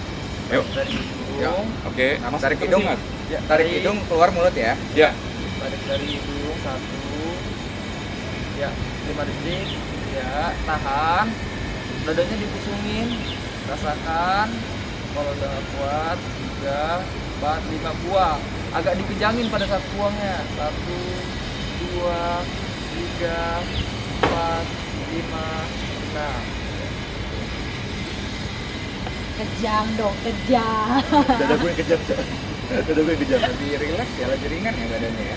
Yuk. 0.52 0.64
Dari 0.76 0.92
Ya. 1.34 1.50
Oke. 1.82 2.06
Mas, 2.22 2.38
tarik 2.38 2.62
hidung, 2.62 2.86
Mas. 2.86 3.00
Ya, 3.26 3.42
tarik 3.50 3.66
hidung 3.66 3.98
keluar 4.06 4.30
mulut 4.30 4.54
ya. 4.54 4.78
Ya. 4.94 5.10
Tarik 5.64 5.80
dari 5.88 6.20
hidung 6.20 6.60
satu, 6.60 7.24
ya 8.60 8.68
lima 9.08 9.24
detik, 9.24 9.64
ya 10.12 10.52
tahan, 10.68 11.32
dadanya 12.04 12.36
dipusungin, 12.36 13.08
rasakan, 13.72 14.52
kalau 15.16 15.32
udah 15.32 15.56
kuat, 15.72 16.18
tiga, 16.20 17.00
empat, 17.08 17.60
lima. 17.72 17.96
Buang, 18.04 18.44
agak 18.76 19.00
dikejangin 19.00 19.48
pada 19.48 19.64
saat 19.64 19.80
buangnya, 19.96 20.44
satu, 20.52 21.00
dua, 21.80 22.44
tiga, 22.92 23.64
empat, 24.20 24.64
lima, 25.16 25.48
enam. 26.12 26.42
Kejam 29.40 29.86
dong, 29.96 30.16
kejam. 30.28 31.00
Dada 31.40 31.56
gue 31.56 31.72
kejam. 31.72 32.00
Gue 32.64 33.14
kejam. 33.20 33.40
Lebih 33.44 33.70
relax 33.76 34.08
ya, 34.16 34.26
lebih 34.28 34.48
ringan 34.48 34.72
ya 34.72 34.86
badannya 34.88 35.24
ya. 35.24 35.36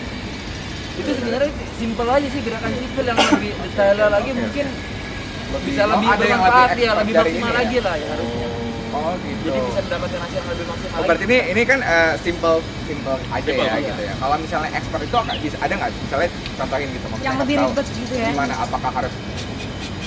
Itu 0.98 1.12
sebenarnya 1.14 1.52
simple 1.78 2.10
aja 2.10 2.28
sih 2.28 2.42
gerakan 2.42 2.72
simple 2.74 3.06
yang 3.06 3.18
lebih 3.18 3.52
detail 3.54 3.98
lagi 4.10 4.32
mungkin 4.34 4.66
bisa 5.64 5.82
Oh, 5.88 5.90
lebih 5.96 6.08
ada 6.12 6.26
yang 6.26 6.42
bermanfaat 6.44 6.70
lebih 6.76 6.84
ya, 6.84 6.92
lebih 6.98 7.14
maksimal 7.16 7.48
ya? 7.48 7.56
lagi 7.56 7.78
lah 7.80 7.96
ya 7.96 8.08
harusnya. 8.12 8.48
Oh, 8.88 9.14
gitu. 9.20 9.44
Jadi 9.46 9.60
bisa 9.62 9.80
mendapatkan 9.84 10.20
hasil 10.26 10.36
yang 10.36 10.48
lebih 10.50 10.66
maksimal 10.68 10.96
Oh, 10.98 11.04
berarti 11.06 11.24
ini 11.28 11.38
ini 11.54 11.62
kan 11.64 11.80
eh, 11.80 12.14
simple 12.20 12.56
simple 12.84 13.16
aja 13.30 13.46
Simple, 13.46 13.64
ya 13.64 13.76
iya. 13.78 13.88
gitu 13.88 14.02
ya. 14.04 14.14
Kalau 14.18 14.36
misalnya 14.42 14.70
expert 14.74 15.02
itu 15.04 15.16
nggak 15.16 15.38
bisa 15.40 15.58
ada 15.62 15.74
nggak 15.78 15.92
misalnya 15.94 16.30
contohin 16.58 16.88
gitu 16.90 17.06
maksudnya 17.08 17.28
Yang 17.30 17.38
lebih 17.44 17.56
ribet 17.62 17.86
gitu 17.94 18.14
ya. 18.18 18.28
Gimana 18.34 18.54
apakah 18.58 18.92
harus 18.92 19.14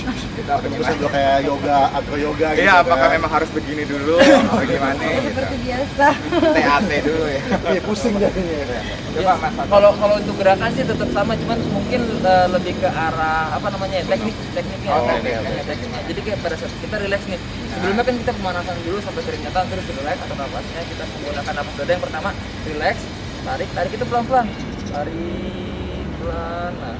kita 0.03 0.53
Terus 0.57 0.87
dulu 0.91 1.07
kayak 1.07 1.37
yoga, 1.41 1.77
agro 1.91 2.17
yoga 2.17 2.47
gitu. 2.51 2.61
Iya, 2.61 2.73
apakah 2.79 3.07
kan. 3.07 3.13
memang 3.13 3.31
harus 3.31 3.49
begini 3.49 3.83
dulu 3.83 4.15
atau 4.41 4.63
gimana 4.63 5.01
gitu. 5.01 5.29
Seperti 5.29 5.55
biasa. 5.61 6.07
TAT 6.51 6.91
dulu 7.01 7.25
ya. 7.25 7.41
Iya, 7.67 7.81
pusing 7.81 8.13
jadinya. 8.15 8.79
Coba 9.11 9.33
Mas 9.35 9.51
Fatul. 9.51 9.69
Kalau 9.69 9.91
kalau 9.93 10.15
untuk 10.17 10.35
gerakan 10.35 10.69
sih 10.71 10.83
tetap 10.83 11.09
sama, 11.11 11.33
cuman 11.35 11.57
mungkin 11.67 12.01
eh, 12.17 12.47
lebih 12.49 12.73
ke 12.77 12.87
arah 12.87 13.43
apa 13.51 13.67
namanya 13.69 13.95
ya, 13.97 14.05
teknik 14.07 14.35
tekniknya, 14.51 14.89
Oh, 14.89 15.03
teknik- 15.05 15.35
oke. 15.37 15.61
tekniknya. 15.67 16.01
Jadi 16.05 16.19
kayak 16.21 16.39
pada 16.39 16.55
saat 16.55 16.73
kita 16.77 16.95
relax 16.97 17.21
nih, 17.27 17.39
sebelumnya 17.69 18.03
kan 18.03 18.15
kita 18.17 18.31
pemanasan 18.33 18.75
dulu 18.81 18.97
sampai 18.99 19.21
keringatan 19.21 19.63
terus 19.67 19.85
relax 19.93 20.17
atau 20.17 20.35
napasnya 20.35 20.81
kita 20.85 21.03
menggunakan 21.05 21.53
napas 21.53 21.73
dada 21.75 21.91
yang 21.91 22.03
pertama 22.03 22.29
relax, 22.65 22.95
tarik, 23.41 23.69
tarik 23.71 23.91
itu 23.91 24.05
pelan 24.05 24.23
pelan, 24.25 24.45
tarik 24.87 25.15
pelan, 26.17 26.71
nah 26.73 26.95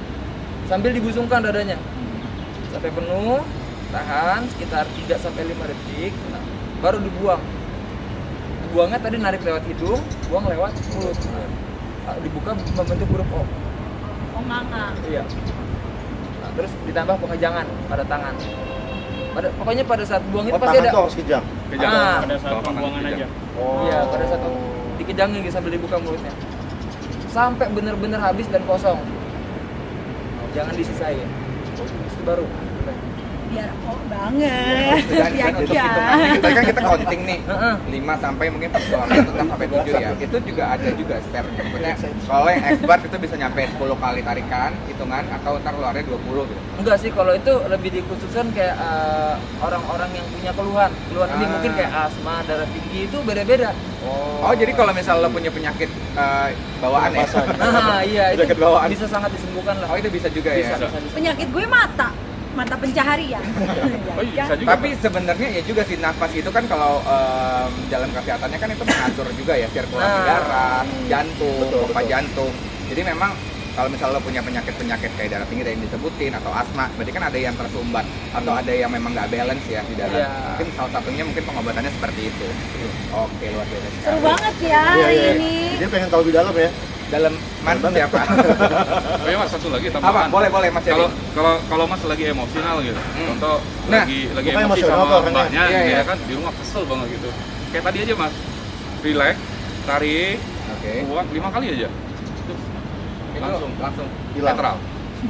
sambil 0.64 0.92
dibusungkan 0.92 1.40
dadanya 1.42 1.76
sampai 2.72 2.90
penuh, 2.90 3.44
tahan 3.92 4.42
sekitar 4.56 4.88
3 4.88 5.20
sampai 5.20 5.44
5 5.52 5.70
detik, 5.70 6.14
nah, 6.32 6.44
baru 6.80 6.98
dibuang. 7.04 7.42
Buangnya 8.72 9.00
tadi 9.04 9.20
narik 9.20 9.44
lewat 9.44 9.68
hidung, 9.68 10.00
buang 10.32 10.48
lewat 10.48 10.72
mulut. 10.96 11.18
Nah, 12.08 12.16
dibuka 12.24 12.56
membentuk 12.56 13.08
huruf 13.12 13.30
O. 13.36 13.44
Oh 14.32 14.42
nganga. 14.48 14.96
Iya. 15.06 15.24
Nah, 16.40 16.50
terus 16.56 16.72
ditambah 16.88 17.16
pengejangan 17.20 17.68
pada 17.92 18.04
tangan. 18.08 18.36
Pada, 19.32 19.48
pokoknya 19.60 19.84
pada 19.88 20.04
saat 20.04 20.24
buang 20.32 20.48
itu 20.48 20.56
Oh, 20.56 20.60
pasti 20.60 20.80
ada. 20.80 20.92
harus 20.92 21.16
kejam. 21.16 21.44
Kejam. 21.72 21.88
Ah. 21.88 22.20
pada 22.24 22.36
saat 22.40 22.64
pembuangan 22.64 23.04
aja 23.08 23.26
Oh. 23.60 23.84
Iya, 23.88 24.00
pada 24.08 24.26
saat 24.28 24.42
dikejangin 25.00 25.40
gitu 25.44 25.54
sambil 25.56 25.72
dibuka 25.76 25.96
mulutnya. 26.00 26.34
Sampai 27.32 27.68
bener-bener 27.72 28.20
habis 28.20 28.48
dan 28.48 28.64
kosong. 28.68 29.00
Jangan 30.52 30.74
disisain. 30.76 31.28
Baru. 32.26 32.71
Biar 33.52 33.70
oh 33.84 34.00
banget. 34.08 34.96
Untuk 35.02 35.18
Yakin. 35.20 35.54
hitungannya 35.60 36.30
kita 36.32 36.48
kan 36.50 36.64
kita 36.64 36.82
counting 36.82 37.22
nih 37.24 37.40
Heeh. 37.52 37.74
5 37.92 38.24
sampai 38.24 38.46
mungkin 38.48 38.70
pas 38.70 38.80
keluarnya 38.82 39.20
atau 39.22 39.34
sampai 39.46 39.68
7 39.68 39.92
ya 39.98 40.10
itu 40.16 40.38
juga 40.42 40.64
ada 40.70 40.90
juga 40.92 41.16
spare 41.22 41.48
maksudnya 41.52 41.94
kalau 42.24 42.48
yang 42.48 42.64
expert 42.66 43.02
itu 43.04 43.18
bisa 43.20 43.36
nyampe 43.36 43.60
10 43.68 43.76
kali 43.98 44.20
tarikan 44.22 44.72
hitungan 44.86 45.24
atau 45.30 45.52
ntar 45.58 45.74
keluarnya 45.74 46.04
20 46.06 46.48
gitu 46.48 46.60
Enggak 46.74 46.98
sih, 46.98 47.12
kalau 47.12 47.30
itu 47.32 47.54
lebih 47.68 47.90
dikhususkan 47.94 48.50
kayak 48.52 48.74
eh, 48.74 49.36
orang-orang 49.60 50.10
yang 50.12 50.26
punya 50.28 50.50
keluhan. 50.52 50.90
Keluhan 51.06 51.30
ini 51.32 51.44
Ah. 51.44 51.50
mungkin 51.52 51.72
kayak 51.76 51.92
asma, 52.02 52.36
darah 52.42 52.66
tinggi 52.66 53.06
itu 53.06 53.18
beda-beda. 53.22 53.70
oh 54.42 54.50
jadi 54.52 54.74
kalau 54.74 54.90
misalnya 54.92 55.22
lo 55.22 55.30
punya 55.30 55.52
penyakit 55.52 55.86
eh, 56.16 56.48
bawaan 56.80 57.12
ya 57.12 57.22
Nah, 57.54 58.02
iya 58.08 58.34
itu 58.34 58.42
Penyakit 58.42 58.58
bawaan. 58.58 58.88
bisa 58.90 59.06
sangat 59.06 59.30
disembuhkan 59.30 59.78
lah. 59.78 59.88
oh 59.88 59.98
itu 60.00 60.10
bisa 60.10 60.26
juga 60.28 60.50
bisa, 60.52 60.74
ya 60.74 60.78
bisa, 60.80 60.98
bisa. 60.98 61.14
Penyakit 61.14 61.48
gue 61.48 61.66
mata. 61.68 62.10
Mata 62.52 62.76
pencaharian. 62.76 63.44
Oh, 64.12 64.26
iya, 64.28 64.44
tapi 64.46 64.92
sebenarnya 64.94 65.50
ya 65.50 65.62
juga 65.64 65.82
sih 65.82 65.96
nafas 65.96 66.30
itu 66.32 66.52
kan 66.52 66.68
kalau 66.68 67.00
em, 67.02 67.72
dalam 67.88 68.12
kesehatannya 68.12 68.60
kan 68.60 68.70
itu 68.70 68.84
mengatur 68.84 69.28
juga 69.34 69.54
ya 69.56 69.66
sirkulasi 69.72 70.04
Nah. 70.14 70.26
darah, 70.28 70.84
jantung, 71.08 71.58
Betul, 71.64 71.80
pompa 71.82 71.96
betul. 71.98 72.12
jantung. 72.12 72.52
Jadi 72.86 73.02
memang 73.02 73.32
kalau 73.72 73.88
misalnya 73.88 74.14
lo 74.14 74.22
punya 74.22 74.44
penyakit-penyakit 74.44 75.10
kayak 75.16 75.30
darah 75.32 75.48
tinggi 75.48 75.64
tadi 75.64 75.74
yang 75.74 75.84
disebutin 75.88 76.34
atau 76.36 76.52
asma, 76.52 76.92
berarti 76.92 77.12
kan 77.12 77.24
ada 77.24 77.40
yang 77.40 77.56
tersumbat 77.56 78.04
atau 78.30 78.52
ada 78.52 78.68
yang 78.70 78.92
memang 78.92 79.16
nggak 79.16 79.32
balance 79.32 79.66
ya 79.66 79.82
di 79.82 79.96
dalam. 79.96 80.12
Iya. 80.14 80.30
Mungkin 80.54 80.68
salah 80.76 80.92
satunya 80.92 81.24
mungkin 81.24 81.44
pengobatannya 81.48 81.92
seperti 81.96 82.22
itu. 82.28 82.48
Oke 83.10 83.46
luar 83.48 83.66
biasa. 83.66 83.88
Seru 84.04 84.20
banget 84.20 84.56
ya 84.62 84.82
Iya, 84.92 85.02
hari 85.02 85.16
iya. 85.16 85.32
ini. 85.34 85.54
Dia 85.80 85.88
pengen 85.88 86.08
tahu 86.12 86.22
lebih 86.22 86.36
dalam 86.36 86.54
ya. 86.54 86.70
Dalam 87.12 87.34
man 87.62 87.76
siapa? 87.76 88.20
Oh 89.20 89.28
iya 89.28 89.36
mas 89.36 89.52
satu 89.52 89.68
lagi 89.68 89.92
Apa? 89.92 90.00
tambahan. 90.00 90.28
Boleh 90.32 90.48
boleh 90.48 90.70
Mas. 90.72 90.84
Kalau 90.88 91.12
kalau 91.36 91.54
kalau 91.68 91.86
mas 91.86 92.02
lagi 92.08 92.24
emosional 92.26 92.80
gitu, 92.80 92.96
Hmm. 92.96 93.28
contoh 93.36 93.56
Nah, 93.92 94.08
lagi 94.08 94.20
lagi 94.32 94.48
emosi 94.48 94.64
emosional 94.64 95.04
sama 95.04 95.18
mbaknya, 95.28 95.62
Iya, 95.62 95.68
gitu 95.68 95.90
iya. 95.92 95.98
ya 96.00 96.04
kan 96.08 96.18
di 96.24 96.34
rumah 96.40 96.54
kesel 96.56 96.84
banget 96.88 97.08
gitu. 97.12 97.30
Kayak 97.76 97.84
tadi 97.84 97.98
aja 98.00 98.14
mas, 98.16 98.34
relax, 99.04 99.36
tarik, 99.84 100.38
Oke. 100.72 100.92
buang 101.04 101.28
lima 101.30 101.50
kali 101.52 101.66
aja, 101.70 101.88
Itu 101.92 102.54
langsung 103.38 103.72
langsung 103.76 104.08
Hilang. 104.32 104.56
netral, 104.56 104.76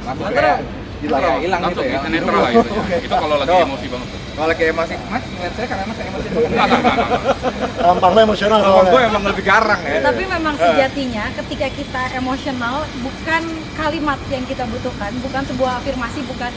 langsung 0.06 0.24
Netral. 0.24 0.58
Hilang. 1.02 1.22
Hilang 1.42 1.60
langsung 1.60 1.82
gitu 1.82 1.98
ya. 1.98 2.06
netral 2.06 2.38
lah 2.38 2.50
itu. 2.54 2.70
Itu 3.10 3.14
kalau 3.18 3.36
lagi 3.42 3.54
emosi 3.58 3.86
banget. 3.90 4.08
Kalau 4.32 4.48
lagi 4.48 4.64
emosi, 4.64 4.94
Mas 5.12 5.24
ngeliat 5.28 5.54
saya 5.60 5.66
karena 5.68 5.84
Mas 5.84 5.98
emosi. 6.00 6.26
Enggak, 6.32 6.48
enggak, 6.48 6.80
enggak, 6.80 6.96
enggak. 6.96 7.36
Tampang 7.82 8.12
lo 8.16 8.20
emosional 8.24 8.58
Kalau 8.64 8.84
gue 8.88 9.00
emang 9.04 9.24
lebih 9.28 9.44
garang 9.44 9.80
ya. 9.84 10.00
Tapi 10.00 10.22
memang 10.24 10.54
sejatinya 10.56 11.24
ketika 11.36 11.68
kita 11.68 12.02
emosional 12.16 12.88
bukan 13.04 13.42
kalimat 13.76 14.18
yang 14.32 14.44
kita 14.48 14.64
butuhkan, 14.72 15.12
bukan 15.20 15.42
sebuah 15.52 15.72
afirmasi, 15.84 16.24
bukan 16.24 16.52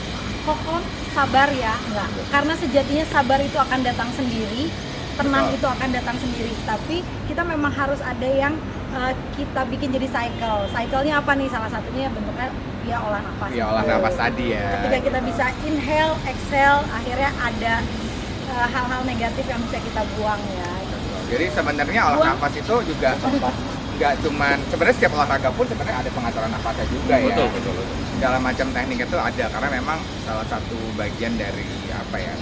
kokon 0.47 0.83
sabar 1.11 1.51
ya, 1.51 1.75
enggak. 1.91 2.09
Karena 2.31 2.53
sejatinya 2.55 3.05
sabar 3.11 3.39
itu 3.43 3.57
akan 3.59 3.79
datang 3.83 4.09
sendiri, 4.15 4.71
tenang 5.19 5.45
itu 5.51 5.67
akan 5.67 5.89
datang 5.91 6.15
sendiri. 6.15 6.55
Tapi 6.63 7.03
kita 7.27 7.43
memang 7.43 7.75
harus 7.75 7.99
ada 7.99 8.29
yang 8.29 8.55
uh, 8.95 9.11
kita 9.35 9.67
bikin 9.67 9.91
jadi 9.91 10.07
cycle. 10.07 10.71
Cycle-nya 10.71 11.19
apa 11.19 11.35
nih? 11.35 11.51
Salah 11.51 11.67
satunya 11.67 12.07
bentuknya 12.07 12.47
via 12.85 12.97
olah 13.01 13.21
nafas. 13.25 13.49
Ya 13.49 13.63
olah 13.65 13.83
nafas 13.83 14.15
tadi 14.15 14.45
ya. 14.53 14.65
Ketika 14.77 14.99
kita 15.01 15.19
bisa 15.25 15.45
inhale, 15.65 16.15
exhale, 16.29 16.81
akhirnya 16.93 17.29
ada 17.41 17.73
uh, 18.53 18.67
hal-hal 18.69 19.01
negatif 19.09 19.45
yang 19.49 19.61
bisa 19.65 19.77
kita 19.81 20.01
buang 20.15 20.41
ya. 20.53 20.69
Jadi 21.25 21.45
sebenarnya 21.49 22.01
olah 22.05 22.17
Buang. 22.21 22.29
nafas 22.37 22.53
itu 22.53 22.75
juga 22.85 23.11
nggak 23.95 24.13
cuman 24.27 24.59
sebenarnya 24.67 24.95
setiap 24.99 25.11
olahraga 25.15 25.49
pun 25.55 25.65
sebenarnya 25.71 26.03
ada 26.03 26.11
pengacara 26.11 26.47
nafasnya 26.51 26.85
juga 26.91 27.15
ya. 27.15 27.31
betul 27.31 27.47
betul 27.47 27.73
betul 27.79 27.95
Segala 28.15 28.37
macam 28.43 28.67
teknik 28.75 28.99
itu 29.07 29.17
ada 29.19 29.45
karena 29.47 29.69
memang 29.71 29.99
salah 30.27 30.45
satu 30.51 30.75
bagian 30.99 31.33
dari 31.39 31.63
apa 31.95 32.17
ya 32.19 32.35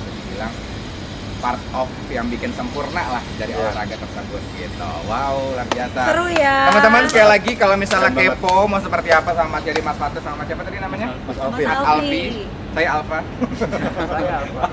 part 1.43 1.59
of 1.75 1.91
yang 2.07 2.23
bikin 2.25 2.55
sempurna 2.55 3.03
lah 3.09 3.23
dari 3.35 3.51
Iya. 3.51 3.67
olahraga 3.67 3.95
tersebut 3.99 4.41
gitu. 4.55 4.89
Wow, 5.03 5.51
luar 5.51 5.67
biasa. 5.67 6.01
Seru 6.07 6.27
ya. 6.31 6.55
Teman-teman 6.71 7.03
sekali 7.05 7.27
lagi 7.27 7.51
kalau 7.53 7.75
misalnya 7.75 8.09
Keren 8.09 8.19
banget. 8.23 8.39
kepo 8.39 8.53
mau 8.63 8.79
seperti 8.79 9.09
apa 9.11 9.29
sama 9.35 9.49
Mas 9.51 9.63
Jadi 9.63 9.79
Mas 9.81 9.97
Fatu 9.99 10.19
sama 10.23 10.35
Mas 10.39 10.47
siapa 10.47 10.63
tadi 10.63 10.77
namanya? 10.79 11.07
Mas 11.27 11.37
Alvin. 11.37 11.65
Mas 11.65 11.75
Alfi. 11.75 11.91
Alfi. 11.91 12.23
Saya 12.73 12.89
Alfa. 12.89 13.19
Saya 14.07 14.33
apa? 14.39 14.63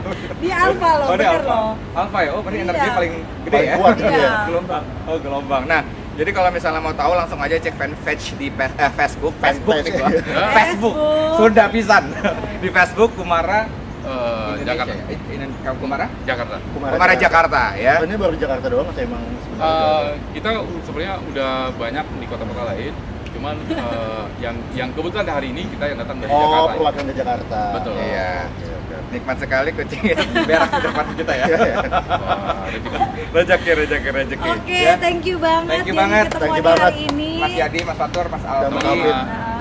Dia 0.40 0.54
alfa 0.56 0.90
loh, 0.94 1.04
Oh, 1.04 1.12
bener 1.12 1.28
Alfa. 1.37 1.52
loh. 1.52 1.72
Alfa 1.92 2.18
ya. 2.18 2.30
Oh, 2.30 2.40
berarti 2.40 2.56
Iya. 2.56 2.64
energi 2.64 2.88
paling 2.88 3.12
gede 3.42 3.50
Paling 3.50 3.66
ya. 3.66 3.76
kuat 3.76 3.90
Iya. 3.92 4.09
dia. 4.09 4.30
gelombang. 4.46 4.85
Oh, 5.04 5.16
gelombang. 5.18 5.62
Nah, 5.66 5.80
jadi 6.14 6.30
kalau 6.30 6.48
misalnya 6.48 6.80
mau 6.80 6.94
tahu 6.94 7.12
langsung 7.12 7.38
aja 7.38 7.56
cek 7.56 7.74
fanpage 7.74 8.24
di 8.37 8.46
eh, 8.48 8.90
Facebook, 8.94 9.35
Facebook. 9.44 9.76
Facebook. 9.83 10.12
Facebook. 10.54 10.94
Sudah 11.37 11.66
pisan. 11.68 12.04
di 12.62 12.68
Facebook 12.68 13.11
Kumara 13.12 13.68
Eh, 14.01 14.51
Indonesia 14.57 14.65
Jakarta 14.67 14.93
ya? 14.93 15.05
Eh, 15.13 15.49
Kamu 15.61 15.77
Kumara? 15.79 16.07
Jakarta 16.25 16.57
Kumara 16.73 17.15
Jakarta 17.15 17.63
ya. 17.77 17.95
Ini 18.01 18.17
baru 18.17 18.35
Jakarta 18.35 18.67
doang 18.67 18.89
atau 18.89 19.03
emang 19.03 19.23
sebenarnya 19.43 19.61
Eh, 19.61 19.77
udah- 19.77 20.17
kita 20.33 20.49
sebenarnya 20.83 21.15
udah 21.23 21.53
banyak 21.75 22.05
di 22.17 22.27
kota-kota 22.27 22.63
lain 22.71 22.95
cuman 23.31 23.55
eh, 23.63 24.25
yang 24.39 24.57
yang 24.75 24.91
kebetulan 24.91 25.23
hari 25.25 25.55
ini 25.55 25.63
kita 25.65 25.85
yang 25.87 25.99
datang 25.99 26.19
dari 26.19 26.29
Oh, 26.29 26.41
Jakarta 26.43 26.73
perwakilan 26.75 27.05
dari 27.07 27.19
Jakarta. 27.19 27.61
Betul. 27.79 27.95
Iya. 27.97 28.33
Oke. 28.51 28.97
Nikmat 29.11 29.37
sekali 29.39 29.69
kucing 29.71 30.03
berak 30.45 30.71
di 30.71 30.81
depan 30.83 31.07
kita 31.15 31.33
ya. 31.35 31.47
Wah, 31.47 32.67
rezeki. 32.67 32.99
Rezeki, 33.31 33.71
rezeki, 33.77 34.09
rezeki. 34.11 34.49
Oke, 34.51 34.81
Ya. 34.81 34.95
thank 34.99 35.23
you 35.25 35.37
banget. 35.39 35.71
Thank 35.71 35.87
you 35.87 35.95
banget. 35.95 36.25
Thank 36.33 36.57
you 36.59 36.65
hari 36.65 36.81
banget. 36.81 36.93
ini. 37.07 37.33
Mas 37.39 37.55
Yadi, 37.55 37.81
Mas 37.85 37.97
Fatur, 37.97 38.27
Mas 38.27 38.43
Alfi. 38.43 39.11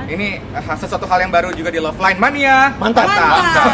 Ini 0.09 0.27
eh, 0.41 0.63
sesuatu 0.73 1.05
hal 1.05 1.21
yang 1.21 1.29
baru 1.29 1.53
juga 1.53 1.69
di 1.69 1.77
Love 1.77 2.01
Line 2.01 2.17
Mania. 2.17 2.73
Mantap. 2.81 3.05
Mantap. 3.05 3.69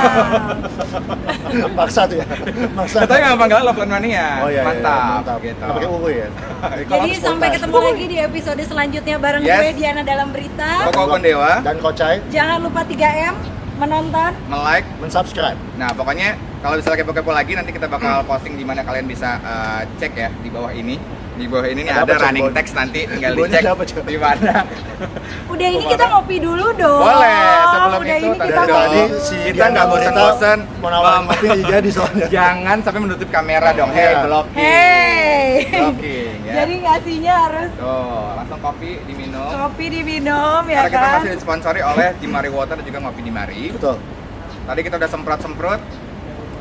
Maksa 1.80 2.02
tuh 2.12 2.20
ya. 2.20 2.28
Maksa. 2.76 3.08
Katanya 3.08 3.22
nggak 3.32 3.40
panggil 3.40 3.58
Love 3.64 3.80
Line 3.80 3.94
Mania. 3.96 4.28
Oh 4.44 4.50
iya, 4.52 4.60
iya, 4.60 4.62
mantap. 4.68 5.00
mantap. 5.24 5.38
Gitu. 5.40 5.64
Pakai 5.64 6.12
ya. 6.12 6.28
Jadi 6.92 7.10
sampai 7.24 7.48
ketemu 7.56 7.78
lagi 7.80 8.06
di 8.12 8.18
episode 8.20 8.62
selanjutnya 8.68 9.16
bareng 9.16 9.44
Yes. 9.48 9.60
gue 9.64 9.72
Diana 9.80 10.02
dalam 10.04 10.28
berita. 10.36 10.92
Koko 10.92 11.04
Kondewa, 11.16 11.64
Dan 11.64 11.78
Kocai 11.80 12.20
Jangan 12.28 12.58
lupa 12.60 12.84
3M 12.84 13.36
menonton. 13.80 14.32
melike. 14.52 14.88
mensubscribe. 15.00 15.60
Nah, 15.80 15.92
pokoknya 15.96 16.36
kalau 16.60 16.76
misalnya 16.80 17.00
kepo-kepo 17.04 17.32
lagi 17.32 17.56
nanti 17.56 17.72
kita 17.72 17.88
bakal 17.88 18.24
posting 18.30 18.60
di 18.60 18.68
mana 18.68 18.84
kalian 18.84 19.08
bisa 19.08 19.40
eh, 19.40 19.82
cek 20.04 20.12
ya 20.20 20.30
di 20.44 20.52
bawah 20.52 20.76
ini. 20.76 21.00
Di 21.36 21.46
bawah 21.46 21.68
ini 21.68 21.82
nih 21.84 21.92
Ada 21.92 22.08
Cok? 22.08 22.24
running 22.24 22.48
text 22.52 22.74
nanti 22.74 23.00
tinggal 23.04 23.32
dicek 23.36 23.64
di 24.02 24.16
mana. 24.16 24.64
Udah 25.46 25.68
ini 25.68 25.84
kita 25.86 26.04
ngopi 26.08 26.38
dulu 26.40 26.68
dong. 26.74 27.02
Boleh, 27.02 27.44
sebelum 27.66 28.00
Udah 28.00 28.16
itu 28.16 28.26
ini 28.26 28.38
tadi 28.38 28.48
kita. 28.48 28.62
Tadi 28.66 29.02
si 29.20 29.36
Kita 29.46 29.66
nggak 29.68 29.86
bosan-bosan 29.86 30.58
mau 30.80 30.90
nawarin 30.90 31.24
kopi 31.28 31.48
jadi 31.62 31.90
soalnya. 31.92 32.28
Jangan 32.40 32.78
sampai 32.82 33.00
menutup 33.02 33.28
kamera 33.30 33.70
dong. 33.72 33.92
Hey, 33.92 34.06
Iya. 34.06 34.20
blocking. 34.24 34.56
Hey. 34.58 35.48
Blocking 35.74 36.36
ya. 36.42 36.54
Jadi 36.56 36.74
ngasihnya 36.82 37.34
harus 37.38 37.70
Tuh, 37.76 38.28
langsung 38.34 38.60
kopi 38.62 38.90
diminum. 39.04 39.50
kopi 39.52 39.86
diminum 39.92 40.64
ya 40.64 40.80
Karena 40.82 40.90
kita 40.90 41.00
kan. 41.02 41.16
masih 41.20 41.32
disponsori 41.34 41.82
oleh 41.82 42.08
Dimari 42.16 42.48
Water 42.48 42.76
dan 42.76 42.86
juga 42.86 43.00
Ngopi 43.02 43.22
Dimari. 43.22 43.64
Betul. 43.70 44.00
Tadi 44.66 44.80
kita 44.82 44.96
udah 44.96 45.10
semprot-semprot, 45.12 45.82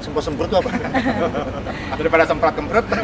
Sempur-sempur 0.04 0.44
tuh 0.46 0.60
apa? 0.60 0.70
daripada 1.98 2.24
semprot-kemprot. 2.24 2.84
kan? 2.84 3.00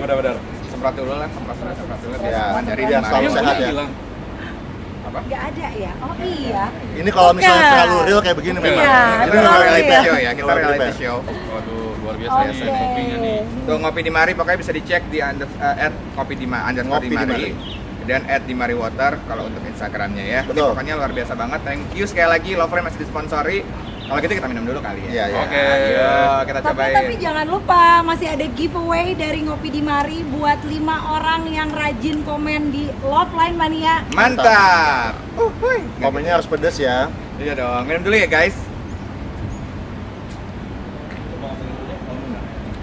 Benar-benar. 0.00 0.36
Semprot 0.66 0.94
dulu 0.94 1.12
lah, 1.12 1.28
semprot 1.30 1.56
dulu, 1.56 1.72
semprot 1.72 1.98
dulu. 2.00 2.14
biar 2.18 2.32
Ya, 2.34 2.44
dari 2.60 2.82
Dimari. 2.84 3.06
selalu 3.06 3.22
Iya, 3.24 3.36
sehat 3.38 3.54
ya. 3.54 3.68
bilang. 3.70 3.90
Apa? 5.04 5.18
Gak 5.24 5.42
ada 5.46 5.66
ya? 5.70 5.92
Oh 6.00 6.14
iya. 6.18 6.64
Ini 6.98 7.10
kalau 7.10 7.30
misalnya 7.30 7.54
Bukan. 7.56 7.72
terlalu 7.72 7.96
real 8.02 8.20
kayak 8.20 8.36
begini 8.36 8.58
memang. 8.58 8.82
Iya, 8.82 8.98
Kita 9.22 9.34
terlalu 9.38 9.62
reality 9.62 9.86
ya. 9.86 10.00
show 10.02 10.16
ya, 10.18 10.30
kita 10.32 10.52
reality 10.52 10.92
show. 10.98 11.16
waduh 11.22 11.92
luar 12.04 12.16
biasa 12.20 12.36
ya 12.36 12.52
saya 12.52 12.68
kopinya 12.74 13.16
nih 13.16 13.38
Tuh 13.64 13.76
ngopi 13.80 14.00
di 14.02 14.12
Mari 14.12 14.32
pokoknya 14.36 14.58
bisa 14.60 14.72
dicek 14.76 15.02
di 15.08 15.18
under, 15.24 15.48
eh, 15.56 15.86
at 15.88 15.94
kopi 16.12 16.34
di 16.34 16.44
Ma- 16.44 16.68
underscore 16.68 17.00
Ngopi 17.00 17.08
di 17.08 17.16
Mari 17.16 17.48
dan 18.04 18.20
at 18.28 18.42
di 18.44 18.52
Mari 18.52 18.76
Water 18.76 19.16
kalau 19.24 19.48
untuk 19.48 19.64
Instagramnya 19.64 20.20
ya. 20.20 20.40
Ini 20.42 20.50
Betul. 20.50 20.68
pokoknya 20.74 20.94
luar 20.98 21.12
biasa 21.14 21.32
banget. 21.32 21.60
Thank 21.64 21.96
you 21.96 22.04
sekali 22.04 22.28
lagi. 22.28 22.50
Love 22.52 22.76
masih 22.76 23.00
disponsori. 23.00 23.58
Kalau 24.04 24.20
gitu 24.20 24.36
kita 24.36 24.48
minum 24.52 24.64
dulu 24.68 24.80
kali 24.84 25.00
ya. 25.08 25.10
Iya, 25.10 25.24
iya. 25.32 25.40
Oke. 25.40 25.64
Ayo 25.64 26.12
kita 26.44 26.60
Tapi 26.60 26.68
cobain. 26.76 26.94
tapi 27.00 27.14
jangan 27.16 27.46
lupa 27.48 27.82
masih 28.04 28.28
ada 28.28 28.46
giveaway 28.52 29.16
dari 29.16 29.40
Ngopi 29.48 29.68
di 29.72 29.80
Mari 29.80 30.20
buat 30.28 30.60
lima 30.68 30.96
orang 31.16 31.48
yang 31.48 31.72
rajin 31.72 32.20
komen 32.20 32.68
di 32.68 32.92
Love 33.00 33.32
Line 33.32 33.56
Mania. 33.56 34.04
Mantap. 34.12 35.16
Uh, 35.40 35.48
hui. 35.56 35.80
Komennya 36.04 36.36
harus 36.36 36.44
pedes 36.44 36.76
ya. 36.76 37.08
Iya 37.40 37.56
dong. 37.56 37.88
Minum 37.88 38.04
dulu 38.04 38.16
ya 38.20 38.28
guys. 38.28 38.52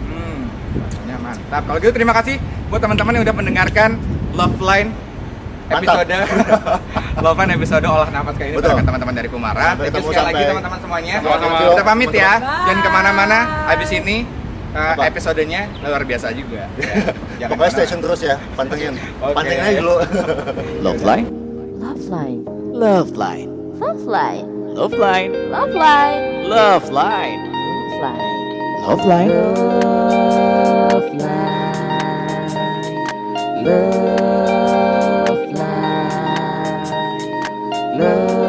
Hmm, 0.09 0.39
rasanya 0.89 1.17
mantap. 1.21 1.61
Kalau 1.69 1.77
gitu 1.77 1.93
terima 1.93 2.13
kasih 2.17 2.41
buat 2.73 2.81
teman-teman 2.81 3.21
yang 3.21 3.23
udah 3.29 3.35
mendengarkan 3.37 3.89
Love 4.33 4.57
Line. 4.57 4.89
Episode 5.71 6.11
Love 7.23 7.37
Line 7.37 7.51
episode 7.53 7.83
olah 7.85 8.09
nafas 8.09 8.35
kali 8.35 8.47
ini 8.49 8.57
Betul. 8.57 8.71
bareng 8.71 8.87
teman-teman 8.87 9.13
dari 9.13 9.29
Kumara. 9.29 9.61
Sampai 9.61 9.69
Thank 9.69 9.79
you 9.79 9.91
ketemu 9.91 10.07
sekali 10.09 10.25
lagi 10.25 10.33
sampai- 10.33 10.51
teman-teman 10.51 10.79
semuanya. 10.81 11.15
Sama-sama. 11.21 11.57
Kita 11.61 11.83
pamit 11.83 12.11
ya. 12.11 12.31
Bye. 12.33 12.65
Jangan 12.65 12.81
ke 12.81 12.89
mana-mana. 12.89 13.37
Habis 13.67 13.89
ini 13.91 14.17
uh, 14.71 14.93
Apa? 14.95 15.01
episodenya 15.05 15.61
luar 15.81 16.01
biasa 16.03 16.27
juga. 16.33 16.63
Ya, 17.41 17.49
jangan 17.49 17.57
Pokoknya 17.57 17.73
station 17.73 17.99
terus 18.05 18.21
ya, 18.21 18.35
pantengin. 18.53 18.93
Oke. 19.17 19.33
Pantengin 19.33 19.65
aja 19.65 19.81
dulu. 19.81 19.95
Love 20.85 21.01
line. 21.01 21.27
Love 21.81 22.05
line. 22.05 22.39
Love 22.71 23.11
line. 23.17 23.49
Love 23.81 24.03
line. 24.05 24.45
Love 24.77 24.93
line. 24.93 25.33
Love 25.49 25.73
line. 25.73 26.21
Love 26.45 26.89
line. 26.93 27.41
Love 27.49 27.97
line. 27.97 28.29
Love 28.85 29.03
line. 29.05 29.33
Love 30.91 31.09
line. 31.17 31.41
Love 33.61 34.30
love. 37.93 38.40